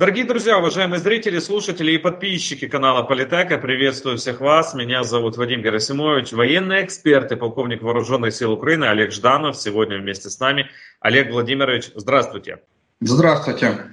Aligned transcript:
Дорогие 0.00 0.24
друзья, 0.24 0.56
уважаемые 0.56 0.98
зрители, 0.98 1.38
слушатели 1.40 1.92
и 1.92 1.98
подписчики 1.98 2.66
канала 2.66 3.02
Политека, 3.02 3.58
приветствую 3.58 4.16
всех 4.16 4.40
вас. 4.40 4.72
Меня 4.72 5.02
зовут 5.04 5.36
Вадим 5.36 5.60
Герасимович, 5.60 6.32
военный 6.32 6.82
эксперт 6.86 7.30
и 7.32 7.36
полковник 7.36 7.82
вооруженных 7.82 8.32
сил 8.32 8.52
Украины 8.52 8.86
Олег 8.86 9.12
Жданов. 9.12 9.58
Сегодня 9.58 9.98
вместе 9.98 10.30
с 10.30 10.40
нами 10.40 10.70
Олег 11.00 11.30
Владимирович. 11.30 11.90
Здравствуйте. 11.94 12.60
Здравствуйте. 13.02 13.90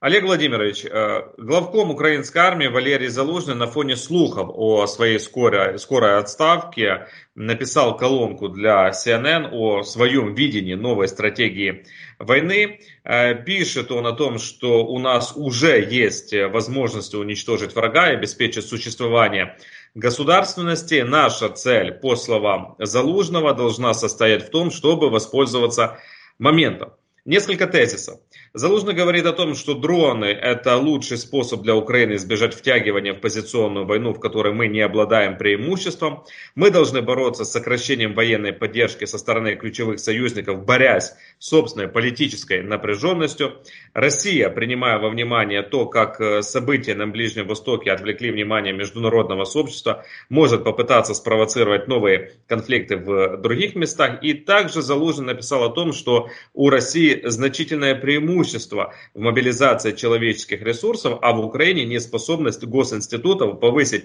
Олег 0.00 0.24
Владимирович, 0.24 0.86
э, 0.86 1.24
главком 1.36 1.90
украинской 1.90 2.38
армии 2.38 2.68
Валерий 2.68 3.08
Залужный 3.08 3.54
на 3.54 3.66
фоне 3.66 3.96
слухов 3.96 4.48
о 4.50 4.86
своей 4.86 5.18
скорой, 5.20 5.78
скорой 5.78 6.16
отставке 6.16 7.08
написал 7.34 7.98
колонку 7.98 8.48
для 8.48 8.88
CNN 8.92 9.50
о 9.52 9.82
своем 9.82 10.34
видении 10.34 10.72
новой 10.72 11.06
стратегии 11.06 11.84
войны. 12.18 12.80
Э, 13.04 13.34
пишет 13.34 13.92
он 13.92 14.06
о 14.06 14.12
том, 14.12 14.38
что 14.38 14.86
у 14.86 14.98
нас 14.98 15.34
уже 15.36 15.82
есть 15.82 16.32
возможность 16.32 17.14
уничтожить 17.14 17.74
врага 17.74 18.10
и 18.10 18.14
обеспечить 18.14 18.64
существование 18.64 19.58
государственности. 19.94 21.04
Наша 21.06 21.50
цель, 21.50 21.92
по 21.92 22.16
словам 22.16 22.74
Залужного, 22.78 23.52
должна 23.52 23.92
состоять 23.92 24.46
в 24.46 24.50
том, 24.50 24.70
чтобы 24.70 25.10
воспользоваться 25.10 25.98
моментом. 26.38 26.94
Несколько 27.26 27.66
тезисов. 27.66 28.18
Залужный 28.52 28.94
говорит 28.94 29.26
о 29.26 29.32
том, 29.32 29.54
что 29.54 29.74
дроны– 29.74 30.24
это 30.42 30.76
лучший 30.76 31.18
способ 31.18 31.62
для 31.62 31.76
Украины 31.76 32.16
избежать 32.16 32.52
втягивания 32.52 33.14
в 33.14 33.20
позиционную 33.20 33.86
войну, 33.86 34.12
в 34.12 34.18
которой 34.18 34.52
мы 34.52 34.66
не 34.66 34.80
обладаем 34.80 35.38
преимуществом. 35.38 36.24
Мы 36.56 36.72
должны 36.72 37.00
бороться 37.00 37.44
с 37.44 37.52
сокращением 37.52 38.12
военной 38.12 38.52
поддержки 38.52 39.04
со 39.04 39.18
стороны 39.18 39.54
ключевых 39.54 40.00
союзников, 40.00 40.64
борясь 40.64 41.14
с 41.38 41.48
собственной 41.48 41.86
политической 41.86 42.60
напряженностью. 42.60 43.62
Россия, 43.94 44.48
принимая 44.50 44.98
во 44.98 45.10
внимание 45.10 45.62
то, 45.62 45.86
как 45.86 46.20
э, 46.20 46.42
события 46.42 46.96
на 46.96 47.06
Ближнем 47.06 47.46
Востоке 47.46 47.92
отвлекли 47.92 48.32
внимание 48.32 48.72
международного 48.72 49.44
сообщества, 49.44 50.04
может 50.28 50.64
попытаться 50.64 51.14
спровоцировать 51.14 51.86
новые 51.86 52.32
конфликты 52.48 52.96
в 52.96 53.36
других 53.36 53.76
местах. 53.76 54.24
И 54.24 54.34
также 54.34 54.82
Залужный 54.82 55.26
написал 55.26 55.62
о 55.62 55.70
том, 55.70 55.92
что 55.92 56.30
у 56.52 56.68
России 56.68 57.20
значительное 57.26 57.94
преимущество 57.94 58.39
преимущество 58.40 58.94
в 59.14 59.20
мобилизации 59.20 59.92
человеческих 59.92 60.62
ресурсов, 60.62 61.18
а 61.22 61.32
в 61.32 61.44
Украине 61.44 61.84
неспособность 61.84 62.64
госинститутов 62.64 63.60
повысить 63.60 64.04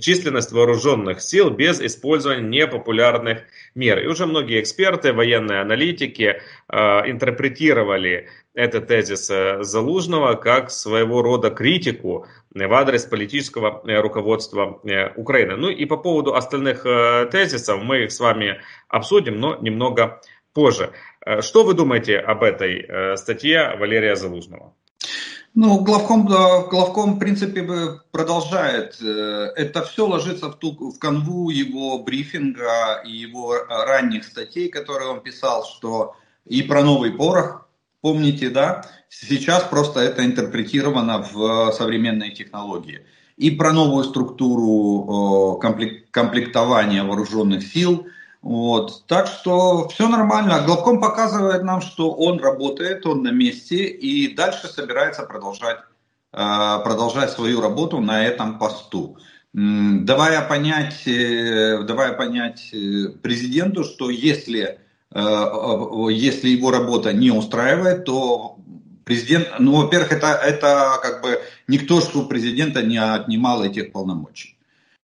численность 0.00 0.52
вооруженных 0.52 1.20
сил 1.20 1.50
без 1.50 1.80
использования 1.80 2.48
непопулярных 2.48 3.42
мер. 3.74 3.98
И 3.98 4.06
уже 4.06 4.26
многие 4.26 4.60
эксперты, 4.60 5.12
военные 5.12 5.60
аналитики 5.60 6.40
э, 6.68 6.76
интерпретировали 7.10 8.28
этот 8.54 8.86
тезис 8.86 9.28
э, 9.30 9.62
Залужного 9.62 10.34
как 10.34 10.70
своего 10.70 11.20
рода 11.20 11.50
критику 11.50 12.26
в 12.54 12.72
адрес 12.72 13.04
политического 13.04 13.82
э, 13.84 14.00
руководства 14.00 14.80
э, 14.84 15.12
Украины. 15.16 15.56
Ну 15.56 15.68
и 15.68 15.84
по 15.84 15.98
поводу 15.98 16.34
остальных 16.34 16.86
э, 16.86 17.28
тезисов 17.30 17.82
мы 17.82 18.04
их 18.04 18.12
с 18.12 18.20
вами 18.20 18.60
обсудим, 18.88 19.40
но 19.40 19.58
немного 19.60 20.22
позже. 20.54 20.92
Э, 21.24 21.42
что 21.42 21.64
вы 21.64 21.74
думаете 21.74 22.18
об 22.18 22.42
этой 22.42 22.84
э, 22.86 23.16
статье 23.16 23.76
Валерия 23.78 24.16
Залужного? 24.16 24.74
Ну, 25.54 25.80
главком, 25.80 26.24
главком, 26.26 27.16
в 27.16 27.18
принципе, 27.18 27.62
продолжает. 28.10 28.96
Э, 29.02 29.52
это 29.54 29.82
все 29.82 30.06
ложится 30.06 30.48
в, 30.48 30.56
ту, 30.56 30.72
в 30.90 30.98
канву 30.98 31.50
его 31.50 31.98
брифинга 31.98 33.02
и 33.04 33.12
его 33.12 33.54
ранних 33.68 34.24
статей, 34.24 34.68
которые 34.68 35.10
он 35.10 35.20
писал, 35.20 35.64
что 35.64 36.16
и 36.46 36.62
про 36.62 36.82
новый 36.82 37.12
порох, 37.12 37.68
помните, 38.00 38.48
да? 38.50 38.84
Сейчас 39.08 39.62
просто 39.64 40.00
это 40.00 40.24
интерпретировано 40.24 41.22
в 41.22 41.70
современные 41.72 42.32
технологии. 42.32 43.06
И 43.36 43.50
про 43.50 43.72
новую 43.72 44.04
структуру 44.04 45.60
комплектования 46.10 47.04
вооруженных 47.04 47.62
сил– 47.62 48.06
вот. 48.42 49.06
Так 49.06 49.28
что 49.28 49.88
все 49.88 50.08
нормально. 50.08 50.62
Главком 50.66 51.00
показывает 51.00 51.62
нам, 51.62 51.80
что 51.80 52.10
он 52.10 52.40
работает, 52.40 53.06
он 53.06 53.22
на 53.22 53.30
месте 53.30 53.84
и 53.86 54.34
дальше 54.34 54.66
собирается 54.66 55.22
продолжать, 55.22 55.78
э, 56.32 56.78
продолжать 56.84 57.30
свою 57.30 57.60
работу 57.60 58.00
на 58.00 58.26
этом 58.26 58.58
посту. 58.58 59.16
Давая 59.52 60.42
понять, 60.48 61.06
э, 61.06 61.82
давая 61.84 62.14
понять 62.14 62.70
э, 62.72 63.10
президенту, 63.22 63.84
что 63.84 64.10
если, 64.10 64.80
если 65.14 66.48
его 66.48 66.70
работа 66.70 67.12
не 67.12 67.30
устраивает, 67.30 68.06
то 68.06 68.56
президент, 69.04 69.46
ну, 69.58 69.82
во-первых, 69.82 70.10
это, 70.10 70.28
это 70.28 70.98
как 71.02 71.22
бы 71.22 71.38
никто 71.68 72.00
же 72.00 72.06
у 72.14 72.24
президента 72.24 72.82
не 72.82 72.96
отнимал 72.96 73.62
этих 73.62 73.92
полномочий 73.92 74.56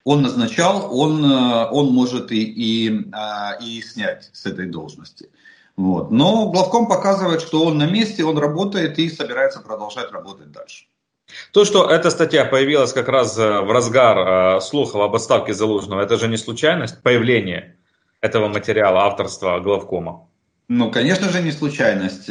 он 0.03 0.21
назначал, 0.21 0.89
он, 0.97 1.23
э, 1.23 1.67
он 1.71 1.91
может 1.93 2.31
и, 2.31 2.43
и, 2.43 3.09
а, 3.13 3.57
и 3.61 3.81
снять 3.81 4.29
с 4.33 4.45
этой 4.45 4.65
должности. 4.65 5.29
Вот. 5.77 6.11
Но 6.11 6.49
главком 6.51 6.87
показывает, 6.87 7.41
что 7.41 7.65
он 7.65 7.77
на 7.77 7.87
месте, 7.87 8.23
он 8.23 8.37
работает 8.37 8.99
и 8.99 9.09
собирается 9.09 9.59
продолжать 9.61 10.11
работать 10.11 10.51
дальше. 10.51 10.85
То, 11.51 11.65
что 11.65 11.89
эта 11.89 12.11
статья 12.11 12.45
появилась 12.45 12.93
как 12.93 13.07
раз 13.07 13.37
э, 13.37 13.61
в 13.61 13.71
разгар 13.71 14.57
э, 14.57 14.61
слухов 14.61 15.01
об 15.01 15.15
отставке 15.15 15.53
Залужного, 15.53 16.01
это 16.01 16.17
же 16.17 16.27
не 16.27 16.37
случайность 16.37 17.01
появления 17.01 17.77
этого 18.19 18.49
материала 18.49 19.05
авторства 19.05 19.59
главкома? 19.59 20.27
Ну, 20.67 20.91
конечно 20.91 21.29
же, 21.29 21.41
не 21.41 21.51
случайность. 21.51 22.27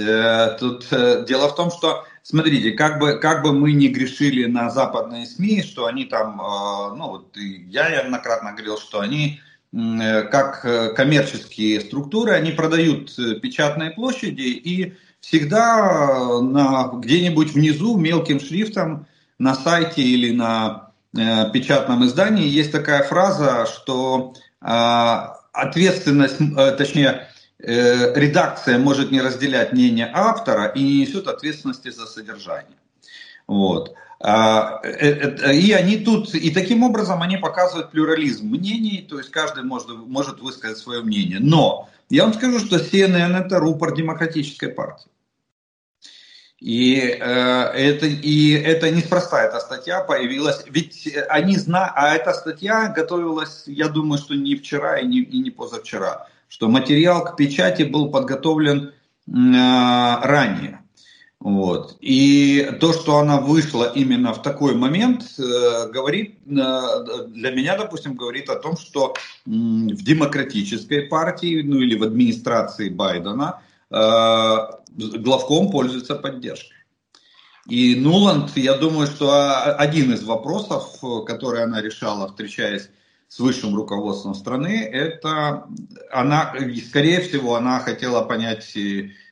Тут 0.58 0.86
дело 1.26 1.48
в 1.48 1.54
том, 1.54 1.70
что 1.70 2.04
смотрите, 2.22 2.72
как 2.72 2.98
бы, 2.98 3.18
как 3.18 3.42
бы 3.42 3.52
мы 3.52 3.72
не 3.72 3.88
грешили 3.88 4.46
на 4.46 4.70
западные 4.70 5.26
СМИ, 5.26 5.62
что 5.62 5.86
они 5.86 6.04
там, 6.04 6.40
э, 6.40 6.94
ну 6.96 7.08
вот 7.08 7.36
я 7.36 7.90
неоднократно 7.90 8.52
говорил, 8.52 8.78
что 8.78 9.00
они 9.00 9.40
э, 9.72 10.22
как 10.22 10.64
э, 10.64 10.92
коммерческие 10.94 11.80
структуры, 11.80 12.32
они 12.32 12.52
продают 12.52 13.14
печатные 13.42 13.90
площади 13.90 14.42
и 14.42 14.94
всегда 15.20 16.40
на, 16.40 16.90
где-нибудь 16.94 17.52
внизу 17.52 17.96
мелким 17.96 18.40
шрифтом 18.40 19.06
на 19.38 19.54
сайте 19.54 20.02
или 20.02 20.32
на 20.32 20.90
печатном 21.12 22.06
издании 22.06 22.48
есть 22.48 22.72
такая 22.72 23.02
фраза, 23.02 23.66
что 23.66 24.32
ответственность, 24.60 26.38
точнее, 26.78 27.10
Э, 27.10 27.31
редакция 27.62 28.78
может 28.78 29.12
не 29.12 29.20
разделять 29.20 29.72
мнение 29.72 30.10
автора 30.12 30.66
и 30.66 30.82
не 30.82 31.00
несет 31.00 31.28
ответственности 31.28 31.90
за 31.90 32.06
содержание. 32.06 32.76
Вот. 33.46 33.94
А, 34.24 34.80
э, 34.84 34.88
э, 34.88 35.54
и 35.56 35.72
они 35.72 35.96
тут, 35.96 36.32
и 36.32 36.50
таким 36.50 36.84
образом 36.84 37.22
они 37.22 37.38
показывают 37.38 37.90
плюрализм 37.90 38.46
мнений, 38.46 39.04
то 39.08 39.18
есть 39.18 39.32
каждый 39.32 39.64
может, 39.64 39.88
может 39.88 40.40
высказать 40.40 40.78
свое 40.78 41.02
мнение. 41.02 41.38
Но 41.40 41.88
я 42.08 42.22
вам 42.22 42.32
скажу, 42.32 42.60
что 42.60 42.76
CNN 42.76 43.36
это 43.36 43.58
рупор 43.58 43.96
демократической 43.96 44.68
партии. 44.68 45.10
И, 46.60 46.94
э, 46.98 47.20
это, 47.20 48.06
и 48.06 48.52
это 48.52 48.92
неспроста, 48.92 49.42
эта 49.42 49.58
статья 49.58 50.02
появилась, 50.02 50.62
ведь 50.68 51.12
они 51.28 51.56
знают, 51.56 51.92
а 51.96 52.14
эта 52.14 52.32
статья 52.32 52.92
готовилась, 52.94 53.64
я 53.66 53.88
думаю, 53.88 54.20
что 54.20 54.34
не 54.34 54.54
вчера 54.54 55.00
и 55.00 55.06
не, 55.06 55.18
и 55.18 55.40
не 55.40 55.50
позавчера 55.50 56.28
что 56.52 56.68
материал 56.68 57.24
к 57.24 57.34
печати 57.36 57.82
был 57.82 58.10
подготовлен 58.10 58.88
э, 58.88 58.92
ранее. 59.26 60.82
Вот. 61.40 61.96
И 62.00 62.70
то, 62.78 62.92
что 62.92 63.16
она 63.16 63.40
вышла 63.40 63.90
именно 63.94 64.34
в 64.34 64.42
такой 64.42 64.74
момент, 64.74 65.22
э, 65.38 65.90
говорит, 65.90 66.40
э, 66.44 66.80
для 67.28 67.52
меня, 67.52 67.78
допустим, 67.78 68.16
говорит 68.16 68.50
о 68.50 68.56
том, 68.56 68.76
что 68.76 69.14
э, 69.14 69.16
в 69.46 70.04
демократической 70.04 71.00
партии, 71.08 71.62
ну 71.62 71.78
или 71.78 71.98
в 71.98 72.02
администрации 72.02 72.90
Байдена, 72.90 73.62
э, 73.90 74.56
главком 74.90 75.70
пользуется 75.70 76.16
поддержкой. 76.16 76.76
И 77.66 77.94
Нуланд, 77.94 78.54
я 78.56 78.74
думаю, 78.74 79.06
что 79.06 79.54
один 79.76 80.12
из 80.12 80.22
вопросов, 80.22 81.00
который 81.26 81.62
она 81.62 81.80
решала, 81.80 82.28
встречаясь 82.28 82.90
с 83.32 83.38
высшим 83.38 83.74
руководством 83.74 84.34
страны, 84.34 84.84
это 84.92 85.66
она, 86.10 86.54
скорее 86.86 87.22
всего, 87.22 87.54
она 87.54 87.80
хотела 87.80 88.22
понять 88.22 88.76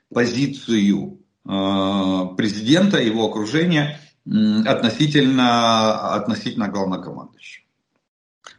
позицию 0.09 1.19
э, 1.45 2.37
президента, 2.39 2.97
его 2.97 3.27
окружения 3.27 4.01
относительно, 4.25 6.15
относительно 6.15 6.69
главнокомандующего. 6.69 7.67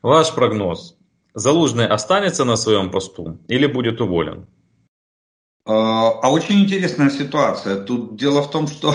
Ваш 0.04 0.32
прогноз. 0.36 0.96
Залужный 1.34 1.88
останется 1.88 2.46
на 2.46 2.56
своем 2.56 2.92
посту 2.92 3.40
или 3.48 3.66
будет 3.66 4.00
уволен? 4.00 4.46
Э, 5.66 5.72
а 5.74 6.32
очень 6.32 6.60
интересная 6.60 7.10
ситуация. 7.10 7.84
Тут 7.84 8.16
дело 8.16 8.44
в 8.44 8.52
том, 8.52 8.68
что 8.68 8.94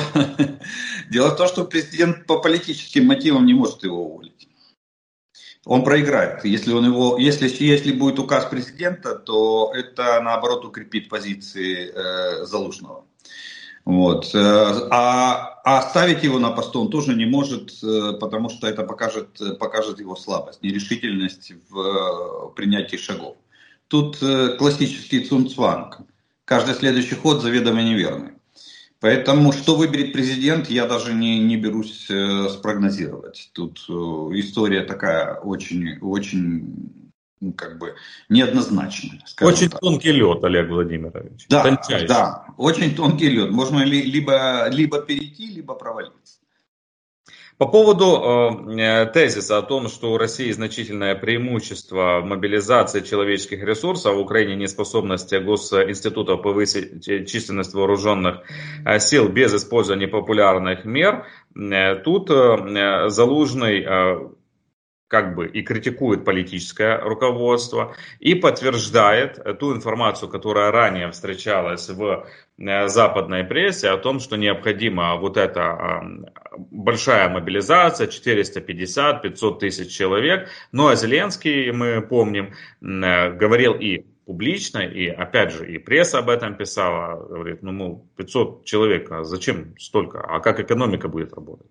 дело 1.11 1.31
в 1.31 1.37
том, 1.37 1.49
что 1.49 1.65
президент 1.65 2.25
по 2.27 2.39
политическим 2.39 3.07
мотивам 3.07 3.47
не 3.47 3.55
может 3.55 3.83
его 3.83 4.05
уволить 4.05 4.36
он 5.67 5.85
проиграет. 5.85 6.45
Если, 6.45 6.73
он 6.73 6.87
его, 6.87 7.19
если, 7.19 7.49
если 7.63 7.93
будет 7.93 8.19
указ 8.19 8.47
президента, 8.47 9.17
то 9.17 9.73
это 9.75 10.21
наоборот 10.23 10.65
укрепит 10.65 11.09
позиции 11.09 11.93
э, 11.93 12.45
Залужного. 12.47 13.05
Вот. 13.85 14.35
А, 14.35 15.61
а 15.65 15.79
оставить 15.79 16.23
его 16.23 16.39
на 16.39 16.51
посту 16.51 16.81
он 16.81 16.91
тоже 16.91 17.15
не 17.15 17.27
может, 17.27 17.81
потому 18.21 18.49
что 18.49 18.67
это 18.67 18.83
покажет, 18.83 19.59
покажет 19.61 20.01
его 20.01 20.17
слабость, 20.17 20.63
нерешительность 20.63 21.53
в 21.69 22.53
принятии 22.57 22.97
шагов. 22.97 23.37
Тут 23.89 24.19
классический 24.59 25.21
цунцванг. 25.21 25.99
Каждый 26.45 26.75
следующий 26.75 27.15
ход 27.15 27.43
заведомо 27.43 27.83
неверный. 27.83 28.36
Поэтому 29.01 29.53
что 29.53 29.77
выберет 29.77 30.13
президент, 30.13 30.71
я 30.71 30.87
даже 30.87 31.13
не, 31.13 31.39
не 31.39 31.57
берусь 31.57 32.07
э, 32.11 32.49
спрогнозировать. 32.49 33.51
Тут 33.53 33.85
э, 33.89 33.93
история 33.93 34.83
такая 34.83 35.35
очень, 35.35 35.99
очень 36.01 36.91
ну, 37.41 37.53
как 37.53 37.79
бы 37.79 37.95
неоднозначная. 38.29 39.21
Очень 39.41 39.69
так. 39.69 39.81
тонкий 39.81 40.13
лед, 40.13 40.43
Олег 40.43 40.71
Владимирович. 40.71 41.47
Да, 41.49 41.63
Тончайший. 41.63 42.09
да, 42.09 42.47
очень 42.57 42.95
тонкий 42.95 43.29
лед. 43.29 43.51
Можно 43.51 43.83
ли, 43.85 44.03
либо, 44.03 44.69
либо 44.71 45.01
перейти, 45.03 45.49
либо 45.49 45.75
провалиться. 45.75 46.36
По 47.59 47.67
поводу 47.67 48.69
э, 48.79 49.07
тезиса 49.07 49.57
о 49.57 49.63
том, 49.63 49.89
что 49.89 50.13
у 50.13 50.19
России 50.19 50.51
значительное 50.53 51.15
преимущество 51.15 52.21
мобилизации 52.23 53.01
человеческих 53.01 53.65
ресурсов, 53.65 54.13
а 54.13 54.15
в 54.15 54.21
Украине 54.21 54.57
неспособность 54.57 55.33
госинститута 55.33 56.37
повысить 56.37 57.03
численность 57.27 57.73
вооруженных 57.73 58.43
э, 58.85 58.99
сил 58.99 59.31
без 59.31 59.55
использования 59.55 60.07
популярных 60.07 60.85
мер, 60.85 61.27
э, 61.55 61.95
тут 61.97 62.31
э, 62.31 63.09
Залужный 63.09 63.83
э, 63.83 64.29
как 65.09 65.35
бы 65.35 65.47
и 65.47 65.63
критикует 65.63 66.25
политическое 66.25 66.99
руководство, 66.99 67.95
и 68.19 68.35
подтверждает 68.35 69.59
ту 69.59 69.75
информацию, 69.75 70.29
которая 70.29 70.71
ранее 70.73 71.11
встречалась 71.11 71.89
в 71.89 72.27
э, 72.59 72.89
западной 72.89 73.45
прессе 73.45 73.91
о 73.91 73.99
том, 73.99 74.19
что 74.21 74.37
необходима 74.37 75.17
вот 75.17 75.37
эта 75.37 76.03
большая 76.57 77.29
мобилизация, 77.29 78.09
450-500 78.09 79.59
тысяч 79.59 79.93
человек. 79.93 80.49
Ну 80.73 80.89
а 80.89 80.97
Зеленский, 80.97 81.71
мы 81.71 82.01
помним, 82.03 82.55
э, 82.81 83.31
говорил 83.33 83.75
и 83.75 84.07
публично, 84.27 84.79
и 84.81 85.07
опять 85.07 85.53
же, 85.53 85.73
и 85.73 85.79
пресса 85.79 86.19
об 86.19 86.29
этом 86.29 86.57
писала, 86.57 87.25
говорит, 87.29 87.63
ну, 87.63 88.09
500 88.17 88.65
человек, 88.65 89.11
а 89.13 89.23
зачем 89.23 89.79
столько, 89.79 90.21
а 90.21 90.41
как 90.41 90.59
экономика 90.59 91.09
будет 91.09 91.33
работать? 91.33 91.71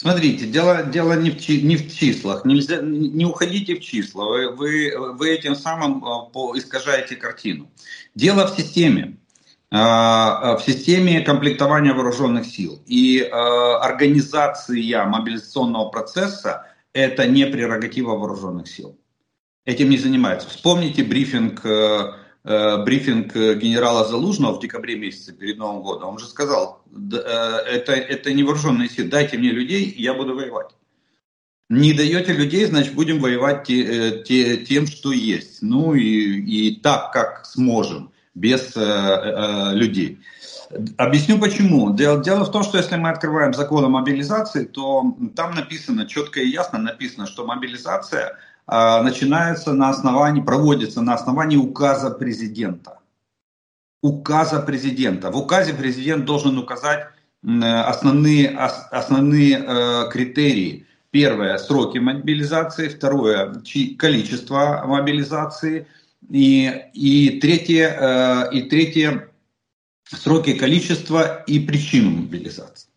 Смотрите, 0.00 0.46
дело, 0.46 0.84
дело 0.84 1.14
не, 1.14 1.32
в, 1.32 1.48
не 1.48 1.76
в 1.76 1.92
числах. 1.92 2.44
Нельзя, 2.44 2.80
не 2.80 3.24
уходите 3.24 3.74
в 3.74 3.80
числа. 3.80 4.26
Вы, 4.26 4.48
вы, 4.54 4.92
вы 5.14 5.30
этим 5.30 5.56
самым 5.56 6.04
а, 6.04 6.30
искажаете 6.56 7.16
картину. 7.16 7.68
Дело 8.14 8.46
в 8.46 8.56
системе. 8.56 9.16
А, 9.72 10.56
в 10.56 10.62
системе 10.62 11.22
комплектования 11.22 11.94
вооруженных 11.94 12.46
сил. 12.46 12.80
И 12.86 13.20
а, 13.22 13.80
организация 13.80 15.04
мобилизационного 15.04 15.88
процесса– 15.88 16.66
это 16.92 17.26
не 17.26 17.46
прерогатива 17.46 18.12
вооруженных 18.12 18.68
сил. 18.68 18.96
Этим 19.64 19.90
не 19.90 19.98
занимаются. 19.98 20.48
Вспомните 20.48 21.02
брифинг 21.02 21.66
э, 21.66 21.68
Э, 21.68 22.27
брифинг 22.48 23.36
э, 23.36 23.54
генерала 23.56 24.04
Залужного 24.04 24.54
в 24.54 24.60
декабре 24.60 24.96
месяце 24.96 25.32
перед 25.32 25.58
Новым 25.58 25.82
годом. 25.82 26.08
Он 26.10 26.18
же 26.18 26.26
сказал, 26.26 26.82
э, 26.90 27.16
это, 27.16 27.92
это 27.92 28.32
не 28.32 28.42
вооруженные 28.42 28.88
силы, 28.88 29.08
дайте 29.08 29.36
мне 29.36 29.50
людей, 29.50 29.94
я 29.98 30.14
буду 30.14 30.34
воевать. 30.34 30.70
Не 31.68 31.92
даете 31.92 32.32
людей, 32.32 32.64
значит, 32.64 32.94
будем 32.94 33.20
воевать 33.20 33.64
те, 33.64 34.22
те, 34.22 34.56
тем, 34.56 34.86
что 34.86 35.12
есть. 35.12 35.60
Ну 35.60 35.92
и, 35.92 36.70
и 36.70 36.76
так, 36.76 37.12
как 37.12 37.44
сможем, 37.44 38.10
без 38.34 38.74
э, 38.74 38.80
э, 38.80 39.74
людей. 39.74 40.18
Объясню 40.96 41.38
почему. 41.38 41.94
Дело, 41.94 42.22
дело 42.22 42.44
в 42.44 42.50
том, 42.50 42.62
что 42.62 42.78
если 42.78 42.96
мы 42.96 43.10
открываем 43.10 43.52
закон 43.52 43.84
о 43.84 43.88
мобилизации, 43.88 44.64
то 44.64 45.16
там 45.36 45.54
написано, 45.54 46.06
четко 46.06 46.40
и 46.40 46.48
ясно 46.48 46.78
написано, 46.78 47.26
что 47.26 47.46
мобилизация 47.46 48.38
а, 48.70 49.02
начинается 49.02 49.72
на 49.72 49.88
основании, 49.88 50.42
проводится 50.42 51.00
на 51.00 51.14
основании 51.14 51.56
указа 51.56 52.10
президента. 52.10 52.98
Указа 54.02 54.60
президента. 54.60 55.30
В 55.30 55.38
указе 55.38 55.72
президент 55.72 56.26
должен 56.26 56.58
указать 56.58 57.06
основные, 57.42 58.50
основные 58.50 59.58
э, 59.58 60.10
критерии. 60.10 60.86
Первое– 61.10 61.56
сроки 61.58 61.98
мобилизации. 61.98 62.88
Второе– 62.88 63.62
количество 63.98 64.84
мобилизации. 64.86 65.86
И, 66.28 66.70
и, 66.92 67.40
третье, 67.40 67.96
э, 67.98 68.54
и 68.54 68.62
третье– 68.62 69.30
сроки, 70.04 70.52
количество 70.52 71.42
и 71.44 71.58
причину 71.58 72.10
мобилизации. 72.10 72.88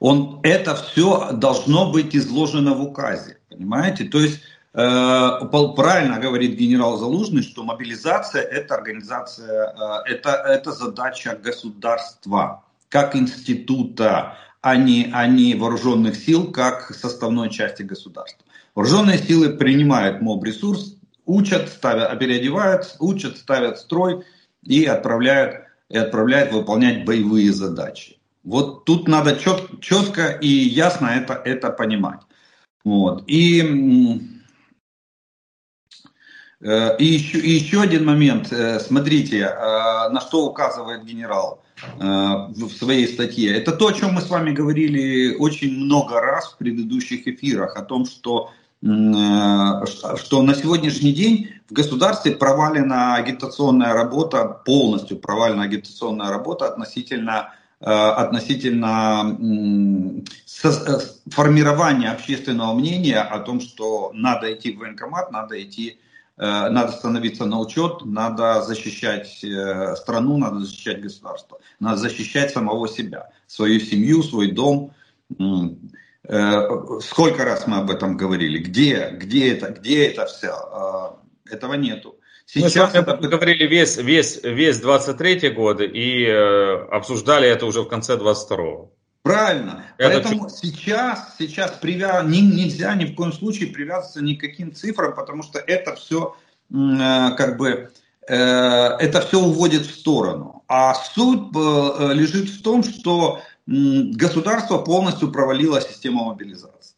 Он, 0.00 0.40
это 0.42 0.74
все 0.74 1.32
должно 1.32 1.90
быть 1.90 2.14
изложено 2.14 2.74
в 2.74 2.82
указе. 2.82 3.38
Понимаете? 3.48 4.04
То 4.04 4.20
есть 4.20 4.40
Э, 4.40 4.53
правильно 4.74 6.18
говорит 6.18 6.56
генерал 6.56 6.98
Залужный, 6.98 7.42
что 7.42 7.62
мобилизация 7.62 8.42
это 8.42 8.74
организация, 8.74 9.72
э, 10.06 10.10
это, 10.10 10.30
это 10.30 10.72
задача 10.72 11.38
государства, 11.42 12.64
как 12.88 13.14
института, 13.14 14.36
а 14.60 14.76
не, 14.76 15.10
а 15.12 15.26
не 15.26 15.54
вооруженных 15.54 16.16
сил, 16.16 16.50
как 16.50 16.92
составной 16.94 17.50
части 17.50 17.82
государства. 17.82 18.44
Вооруженные 18.74 19.18
силы 19.18 19.50
принимают 19.50 20.20
моб-ресурс, 20.20 20.96
учат, 21.24 21.68
ставят, 21.68 22.18
переодевают, 22.18 22.96
учат, 22.98 23.36
ставят 23.36 23.78
строй 23.78 24.24
и 24.64 24.84
отправляют, 24.84 25.66
и 25.88 25.96
отправляют 25.96 26.52
выполнять 26.52 27.04
боевые 27.04 27.52
задачи. 27.52 28.18
Вот 28.42 28.84
тут 28.84 29.06
надо 29.06 29.36
чет, 29.36 29.80
четко 29.80 30.28
и 30.28 30.48
ясно 30.48 31.06
это, 31.06 31.34
это 31.34 31.70
понимать. 31.70 32.20
Вот. 32.84 33.22
И 33.28 34.33
Э, 34.33 34.33
и 36.64 37.04
еще, 37.04 37.38
и 37.38 37.50
еще 37.50 37.82
один 37.82 38.06
момент. 38.06 38.50
Э, 38.50 38.80
смотрите, 38.80 39.40
э, 39.40 40.08
на 40.08 40.20
что 40.20 40.46
указывает 40.46 41.04
генерал 41.04 41.60
в 41.98 42.70
своей 42.70 43.06
статье. 43.08 43.54
Это 43.54 43.72
то, 43.72 43.88
о 43.88 43.92
чем 43.92 44.12
мы 44.14 44.22
с 44.22 44.30
вами 44.30 44.52
говорили 44.52 45.34
очень 45.34 45.76
много 45.76 46.20
раз 46.20 46.52
в 46.52 46.56
предыдущих 46.56 47.26
эфирах, 47.26 47.76
о 47.76 47.82
том, 47.82 48.06
что, 48.06 48.52
что 48.80 50.42
на 50.42 50.54
сегодняшний 50.54 51.12
день 51.12 51.50
в 51.68 51.72
государстве 51.74 52.32
провалена 52.32 53.16
агитационная 53.16 53.92
работа, 53.92 54.44
полностью 54.64 55.18
провалена 55.18 55.64
агитационная 55.64 56.30
работа 56.30 56.68
относительно 56.68 57.52
относительно 57.80 59.36
формирования 61.30 62.10
общественного 62.12 62.72
мнения 62.72 63.20
о 63.20 63.40
том, 63.40 63.60
что 63.60 64.12
надо 64.14 64.54
идти 64.54 64.72
в 64.72 64.78
военкомат, 64.78 65.32
надо 65.32 65.60
идти 65.62 65.98
Э, 65.98 66.03
надо 66.36 66.92
становиться 66.92 67.44
на 67.44 67.60
учет, 67.60 68.04
надо 68.04 68.62
защищать 68.62 69.44
э, 69.44 69.94
страну, 69.96 70.36
надо 70.36 70.60
защищать 70.60 71.00
государство, 71.00 71.60
надо 71.78 71.98
защищать 71.98 72.50
самого 72.50 72.88
себя, 72.88 73.30
свою 73.46 73.78
семью, 73.78 74.22
свой 74.22 74.50
дом. 74.50 74.92
Э, 76.26 76.68
сколько 77.02 77.44
раз 77.44 77.66
мы 77.66 77.76
об 77.78 77.90
этом 77.90 78.16
говорили? 78.16 78.58
Где, 78.58 79.10
где 79.12 79.52
это, 79.52 79.70
где 79.70 80.06
это 80.08 80.26
все? 80.26 81.18
Этого 81.48 81.74
нету. 81.74 82.16
Сейчас 82.46 82.92
мы 82.92 83.00
это... 83.00 83.16
говорили 83.16 83.66
весь, 83.66 83.96
весь, 83.96 84.42
весь 84.42 84.78
23 84.78 85.50
год 85.50 85.80
и 85.80 86.24
э, 86.24 86.86
обсуждали 86.90 87.48
это 87.48 87.66
уже 87.66 87.82
в 87.82 87.88
конце 87.88 88.16
22 88.16 88.56
-го. 88.56 88.88
Правильно. 89.24 89.86
Это 89.96 90.20
Поэтому 90.20 90.50
чуть... 90.50 90.58
сейчас, 90.58 91.34
сейчас 91.38 91.72
привя... 91.80 92.22
не, 92.22 92.42
нельзя 92.42 92.94
ни 92.94 93.06
в 93.06 93.14
коем 93.14 93.32
случае 93.32 93.70
привязываться 93.70 94.22
ни 94.22 94.34
к 94.34 94.40
каким 94.42 94.74
цифрам, 94.74 95.14
потому 95.14 95.42
что 95.42 95.58
это 95.58 95.96
все 95.96 96.36
э, 96.70 96.74
как 96.74 97.56
бы 97.56 97.90
э, 98.28 98.34
это 98.36 99.22
все 99.22 99.40
уводит 99.40 99.86
в 99.86 99.94
сторону. 99.94 100.62
А 100.68 100.92
суть 100.92 101.48
э, 101.56 102.12
лежит 102.12 102.50
в 102.50 102.62
том, 102.62 102.84
что 102.84 103.40
государство 103.66 104.76
полностью 104.76 105.32
провалило 105.32 105.80
систему 105.80 106.24
мобилизации. 106.24 106.93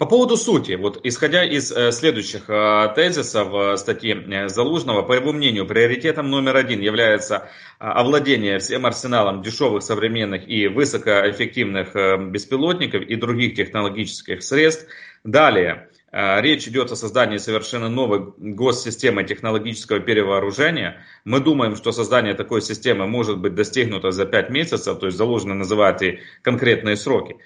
По 0.00 0.06
поводу 0.06 0.38
сути, 0.38 0.76
вот 0.76 0.98
исходя 1.04 1.44
из 1.44 1.70
э, 1.70 1.92
следующих 1.92 2.48
э, 2.48 2.88
тезисов 2.96 3.48
э, 3.52 3.76
статьи 3.76 4.14
э, 4.14 4.48
Залужного, 4.48 5.02
по 5.02 5.12
его 5.12 5.30
мнению, 5.30 5.66
приоритетом 5.66 6.30
номер 6.30 6.56
один 6.56 6.80
является 6.80 7.50
э, 7.78 7.84
овладение 7.84 8.60
всем 8.60 8.86
арсеналом 8.86 9.42
дешевых, 9.42 9.82
современных 9.82 10.48
и 10.48 10.68
высокоэффективных 10.68 11.94
э, 11.94 12.16
беспилотников 12.16 13.02
и 13.02 13.14
других 13.14 13.56
технологических 13.56 14.42
средств. 14.42 14.86
Далее, 15.22 15.90
э, 16.12 16.40
речь 16.40 16.66
идет 16.66 16.90
о 16.90 16.96
создании 16.96 17.36
совершенно 17.36 17.90
новой 17.90 18.32
госсистемы 18.38 19.24
технологического 19.24 20.00
перевооружения. 20.00 21.04
Мы 21.26 21.40
думаем, 21.40 21.76
что 21.76 21.92
создание 21.92 22.32
такой 22.32 22.62
системы 22.62 23.06
может 23.06 23.36
быть 23.36 23.54
достигнуто 23.54 24.12
за 24.12 24.24
5 24.24 24.48
месяцев, 24.48 24.98
то 24.98 25.04
есть 25.04 25.18
Залужный 25.18 25.56
называет 25.56 26.00
и 26.00 26.20
конкретные 26.40 26.96
сроки. 26.96 27.36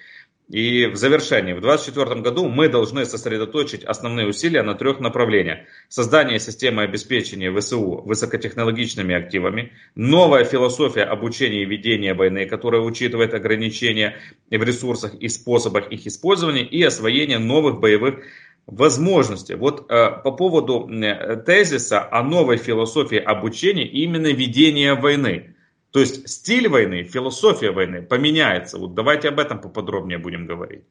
И 0.49 0.85
в 0.85 0.95
завершении, 0.95 1.53
в 1.53 1.61
2024 1.61 2.21
году 2.21 2.47
мы 2.47 2.69
должны 2.69 3.05
сосредоточить 3.05 3.83
основные 3.83 4.27
усилия 4.27 4.61
на 4.61 4.75
трех 4.75 4.99
направлениях. 4.99 5.59
Создание 5.89 6.39
системы 6.39 6.83
обеспечения 6.83 7.51
ВСУ 7.51 8.03
высокотехнологичными 8.05 9.15
активами, 9.15 9.71
новая 9.95 10.43
философия 10.43 11.03
обучения 11.03 11.63
и 11.63 11.65
ведения 11.65 12.13
войны, 12.13 12.45
которая 12.45 12.81
учитывает 12.81 13.33
ограничения 13.33 14.17
в 14.51 14.61
ресурсах 14.61 15.15
и 15.15 15.29
способах 15.29 15.91
их 15.91 16.05
использования, 16.05 16.63
и 16.63 16.83
освоение 16.83 17.39
новых 17.39 17.79
боевых 17.79 18.19
возможностей. 18.67 19.55
Вот 19.55 19.89
э, 19.89 20.11
по 20.23 20.31
поводу 20.31 20.87
э, 20.87 21.37
тезиса 21.43 22.07
о 22.11 22.21
новой 22.21 22.57
философии 22.57 23.17
обучения 23.17 23.87
именно 23.87 24.31
ведения 24.31 24.93
войны. 24.93 25.54
То 25.95 26.01
есть 26.01 26.27
стиль 26.27 26.67
войны, 26.67 27.03
философия 27.03 27.71
войны 27.71 28.01
поменяется. 28.01 28.77
Вот 28.77 28.95
давайте 28.95 29.29
об 29.29 29.39
этом 29.39 29.61
поподробнее 29.61 30.17
будем 30.17 30.45
говорить. 30.45 30.83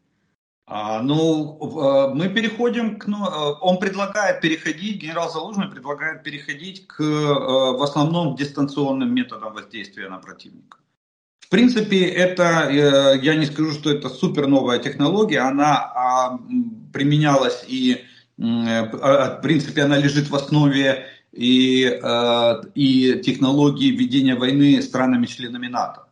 А, 0.67 1.03
ну, 1.03 1.59
э, 1.61 2.15
мы 2.15 2.31
переходим 2.31 2.99
к... 2.99 3.07
Ну, 3.07 3.19
э, 3.27 3.55
он 3.61 3.79
предлагает 3.79 4.41
переходить, 4.41 5.03
генерал 5.03 5.31
Залужный 5.31 5.69
предлагает 5.69 6.23
переходить 6.23 6.87
к, 6.87 7.03
э, 7.03 7.05
в 7.05 7.83
основном, 7.83 8.35
дистанционным 8.35 9.15
методам 9.15 9.53
воздействия 9.53 10.09
на 10.09 10.17
противника. 10.17 10.79
В 11.41 11.51
принципе, 11.51 12.07
это, 12.07 12.71
я 12.71 13.35
не 13.35 13.45
скажу, 13.45 13.73
что 13.73 13.91
это 13.91 14.09
супер 14.09 14.47
новая 14.47 14.79
технология, 14.79 15.41
она 15.41 15.75
а, 15.77 16.39
применялась 16.95 17.63
и, 17.69 18.01
а, 18.41 19.37
в 19.37 19.43
принципе, 19.43 19.83
она 19.83 19.99
лежит 19.99 20.31
в 20.31 20.35
основе 20.35 21.14
и, 21.35 21.85
э, 21.85 22.63
и 22.75 23.21
технологии 23.25 23.91
ведения 23.91 24.35
войны 24.35 24.81
странами-членами 24.83 25.67
НАТО. 25.67 26.07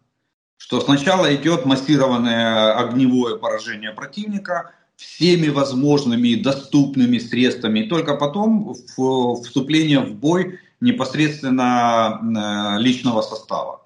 Что 0.57 0.81
сначала 0.81 1.35
идет 1.35 1.67
массированное 1.67 2.75
огневое 2.79 3.39
поражение 3.39 3.93
противника 3.93 4.73
всеми 4.97 5.49
возможными 5.49 6.35
доступными 6.35 7.19
средствами, 7.19 7.81
и 7.81 7.89
только 7.89 8.15
потом 8.15 8.75
вступление 8.75 10.01
в 10.01 10.15
бой 10.15 10.61
непосредственно 10.81 12.21
э, 12.23 12.81
личного 12.81 13.23
состава. 13.23 13.83